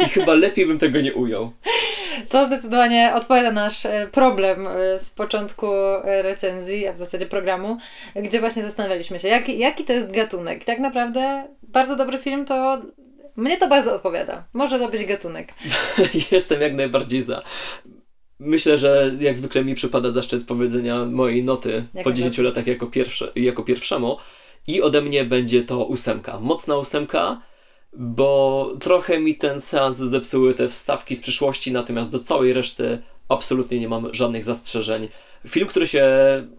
I 0.00 0.04
chyba 0.04 0.34
lepiej 0.34 0.66
bym 0.66 0.78
tego 0.78 1.00
nie 1.00 1.14
ujął. 1.14 1.52
To 2.28 2.46
zdecydowanie 2.46 3.12
odpowiada 3.14 3.50
na 3.50 3.64
nasz 3.64 3.86
e, 3.86 4.08
problem 4.12 4.66
e, 4.66 4.98
z 4.98 5.10
początku 5.10 5.66
e, 5.74 6.22
recenzji, 6.22 6.86
a 6.86 6.92
w 6.92 6.96
zasadzie 6.96 7.26
programu, 7.26 7.78
gdzie 8.16 8.40
właśnie 8.40 8.62
zastanawialiśmy 8.62 9.18
się, 9.18 9.28
jaki, 9.28 9.58
jaki 9.58 9.84
to 9.84 9.92
jest 9.92 10.10
gatunek. 10.10 10.62
I 10.62 10.64
tak 10.64 10.78
naprawdę 10.78 11.48
bardzo 11.62 11.96
dobry 11.96 12.18
film 12.18 12.44
to. 12.44 12.82
Mnie 13.36 13.56
to 13.56 13.68
bardzo 13.68 13.94
odpowiada. 13.94 14.44
Może 14.52 14.78
to 14.78 14.88
być 14.88 15.04
gatunek. 15.06 15.54
Jestem 16.32 16.60
jak 16.60 16.74
najbardziej 16.74 17.22
za. 17.22 17.42
Myślę, 18.38 18.78
że 18.78 19.12
jak 19.20 19.36
zwykle 19.36 19.64
mi 19.64 19.74
przypada 19.74 20.12
zaszczyt 20.12 20.46
powiedzenia 20.46 21.04
mojej 21.04 21.44
noty 21.44 21.84
Jak 21.94 22.04
po 22.04 22.12
10 22.12 22.18
najbardziej. 22.18 22.44
latach 22.44 22.66
jako, 22.66 22.86
pierwsze, 22.86 23.32
jako 23.36 23.62
pierwszemu. 23.62 24.16
I 24.66 24.82
ode 24.82 25.00
mnie 25.00 25.24
będzie 25.24 25.62
to 25.62 25.84
ósemka. 25.84 26.40
Mocna 26.40 26.76
ósemka, 26.76 27.42
bo 27.92 28.72
trochę 28.80 29.18
mi 29.18 29.34
ten 29.34 29.60
seans 29.60 29.96
zepsuły 29.96 30.54
te 30.54 30.68
wstawki 30.68 31.16
z 31.16 31.22
przyszłości, 31.22 31.72
natomiast 31.72 32.12
do 32.12 32.20
całej 32.20 32.52
reszty 32.52 32.98
absolutnie 33.28 33.80
nie 33.80 33.88
mam 33.88 34.14
żadnych 34.14 34.44
zastrzeżeń. 34.44 35.08
Film, 35.48 35.66
który 35.66 35.86
się 35.86 36.04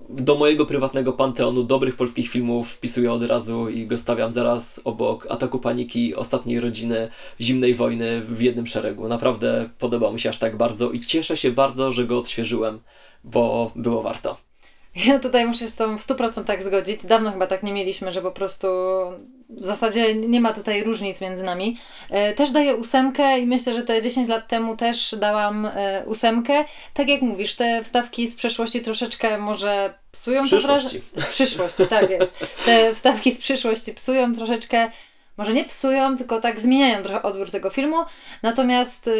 do 0.09 0.35
mojego 0.35 0.65
prywatnego 0.65 1.13
panteonu 1.13 1.63
dobrych 1.63 1.95
polskich 1.95 2.29
filmów 2.29 2.71
wpisuje 2.71 3.11
od 3.11 3.23
razu 3.23 3.69
i 3.69 3.87
go 3.87 3.97
stawiam 3.97 4.33
zaraz 4.33 4.81
obok 4.83 5.27
Ataku 5.29 5.59
Paniki, 5.59 6.15
Ostatniej 6.15 6.59
Rodziny, 6.59 7.09
Zimnej 7.41 7.73
Wojny 7.73 8.21
w 8.21 8.41
jednym 8.41 8.67
szeregu. 8.67 9.07
Naprawdę 9.07 9.69
podobał 9.79 10.13
mi 10.13 10.19
się 10.19 10.29
aż 10.29 10.37
tak 10.37 10.57
bardzo 10.57 10.91
i 10.91 10.99
cieszę 10.99 11.37
się 11.37 11.51
bardzo, 11.51 11.91
że 11.91 12.05
go 12.05 12.17
odświeżyłem, 12.17 12.79
bo 13.23 13.71
było 13.75 14.01
warto. 14.01 14.37
Ja 14.95 15.19
tutaj 15.19 15.45
muszę 15.45 15.59
się 15.59 15.69
z 15.69 15.75
Tobą 15.75 15.97
w 15.97 16.07
100% 16.07 16.61
zgodzić. 16.61 17.05
Dawno 17.05 17.31
chyba 17.31 17.47
tak 17.47 17.63
nie 17.63 17.73
mieliśmy, 17.73 18.11
że 18.11 18.21
po 18.21 18.31
prostu 18.31 18.67
w 19.61 19.65
zasadzie 19.65 20.15
nie 20.15 20.41
ma 20.41 20.53
tutaj 20.53 20.83
różnic 20.83 21.21
między 21.21 21.43
nami. 21.43 21.77
E, 22.09 22.33
Też 22.33 22.51
daję 22.51 22.75
ósemkę 22.75 23.39
i 23.39 23.45
myślę, 23.45 23.73
że 23.73 23.81
te 23.83 24.01
10 24.01 24.27
lat 24.27 24.47
temu 24.47 24.77
też 24.77 25.15
dałam 25.19 25.65
e, 25.65 26.03
ósemkę. 26.05 26.65
Tak 26.93 27.07
jak 27.07 27.21
mówisz, 27.21 27.55
te 27.55 27.83
wstawki 27.83 28.27
z 28.27 28.35
przeszłości 28.35 28.81
troszeczkę 28.81 29.37
może 29.37 29.93
psują 30.11 30.45
Z 30.45 30.47
przyszłości. 30.47 31.01
Z 31.15 31.25
przyszłości, 31.25 31.87
tak 31.87 32.09
jest. 32.09 32.45
Te 32.65 32.95
wstawki 32.95 33.31
z 33.31 33.39
przyszłości 33.39 33.93
psują 33.93 34.35
troszeczkę 34.35 34.91
może 35.37 35.53
nie 35.53 35.65
psują, 35.65 36.17
tylko 36.17 36.41
tak 36.41 36.59
zmieniają 36.59 37.03
trochę 37.03 37.21
odbiór 37.21 37.51
tego 37.51 37.69
filmu, 37.69 37.97
natomiast 38.43 39.07
y, 39.07 39.13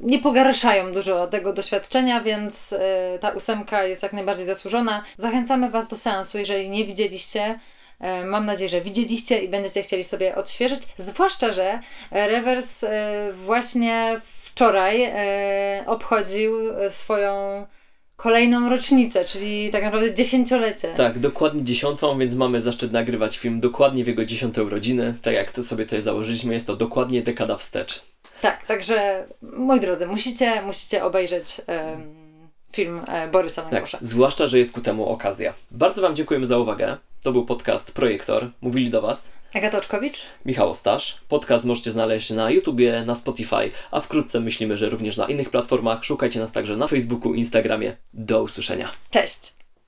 nie 0.00 0.18
pogarszają 0.18 0.92
dużo 0.92 1.26
tego 1.26 1.52
doświadczenia, 1.52 2.20
więc 2.20 2.72
y, 2.72 2.78
ta 3.20 3.30
ósemka 3.30 3.84
jest 3.84 4.02
jak 4.02 4.12
najbardziej 4.12 4.46
zasłużona. 4.46 5.04
Zachęcamy 5.16 5.70
Was 5.70 5.88
do 5.88 5.96
seansu, 5.96 6.38
jeżeli 6.38 6.70
nie 6.70 6.84
widzieliście. 6.84 7.54
E, 8.00 8.24
Mam 8.24 8.46
nadzieję, 8.46 8.68
że 8.70 8.80
widzieliście 8.80 9.38
i 9.38 9.48
będziecie 9.48 9.82
chcieli 9.82 10.04
sobie 10.04 10.34
odświeżyć. 10.34 10.82
Zwłaszcza, 10.96 11.52
że 11.52 11.80
Rewers 12.10 12.84
e, 12.84 13.28
właśnie 13.32 14.20
wczoraj 14.22 15.02
e, 15.02 15.84
obchodził 15.86 16.70
e, 16.70 16.90
swoją 16.90 17.66
kolejną 18.16 18.68
rocznicę, 18.68 19.24
czyli 19.24 19.70
tak 19.72 19.82
naprawdę 19.82 20.14
dziesięciolecie. 20.14 20.94
Tak, 20.96 21.18
dokładnie 21.18 21.64
dziesiątą, 21.64 22.18
więc 22.18 22.34
mamy 22.34 22.60
zaszczyt 22.60 22.92
nagrywać 22.92 23.38
film 23.38 23.60
dokładnie 23.60 24.04
w 24.04 24.06
jego 24.06 24.24
dziesiąte 24.24 24.64
urodziny. 24.64 25.14
Tak 25.22 25.34
jak 25.34 25.52
to 25.52 25.62
sobie 25.62 25.84
tutaj 25.84 26.02
założyliśmy, 26.02 26.54
jest 26.54 26.66
to 26.66 26.76
dokładnie 26.76 27.22
dekada 27.22 27.56
wstecz. 27.56 28.02
Tak, 28.40 28.64
także 28.66 29.26
moi 29.42 29.80
drodzy, 29.80 30.06
musicie, 30.06 30.62
musicie 30.62 31.04
obejrzeć 31.04 31.60
film 32.78 33.00
e, 33.08 33.28
Borysa 33.28 33.62
Tak, 33.62 33.86
zwłaszcza, 34.00 34.46
że 34.46 34.58
jest 34.58 34.72
ku 34.72 34.80
temu 34.80 35.08
okazja. 35.08 35.54
Bardzo 35.70 36.02
Wam 36.02 36.16
dziękujemy 36.16 36.46
za 36.46 36.58
uwagę. 36.58 36.96
To 37.22 37.32
był 37.32 37.46
podcast 37.46 37.92
Projektor. 37.92 38.50
Mówili 38.60 38.90
do 38.90 39.02
Was 39.02 39.32
Agata 39.54 39.78
Oczkowicz? 39.78 40.22
Michał 40.44 40.70
Ostasz. 40.70 41.20
Podcast 41.28 41.64
możecie 41.64 41.90
znaleźć 41.90 42.30
na 42.30 42.50
YouTubie, 42.50 43.04
na 43.06 43.14
Spotify, 43.14 43.70
a 43.90 44.00
wkrótce 44.00 44.40
myślimy, 44.40 44.76
że 44.76 44.88
również 44.88 45.16
na 45.16 45.26
innych 45.26 45.50
platformach. 45.50 46.04
Szukajcie 46.04 46.40
nas 46.40 46.52
także 46.52 46.76
na 46.76 46.86
Facebooku, 46.86 47.34
Instagramie. 47.34 47.96
Do 48.14 48.42
usłyszenia. 48.42 48.88
Cześć! 49.10 49.57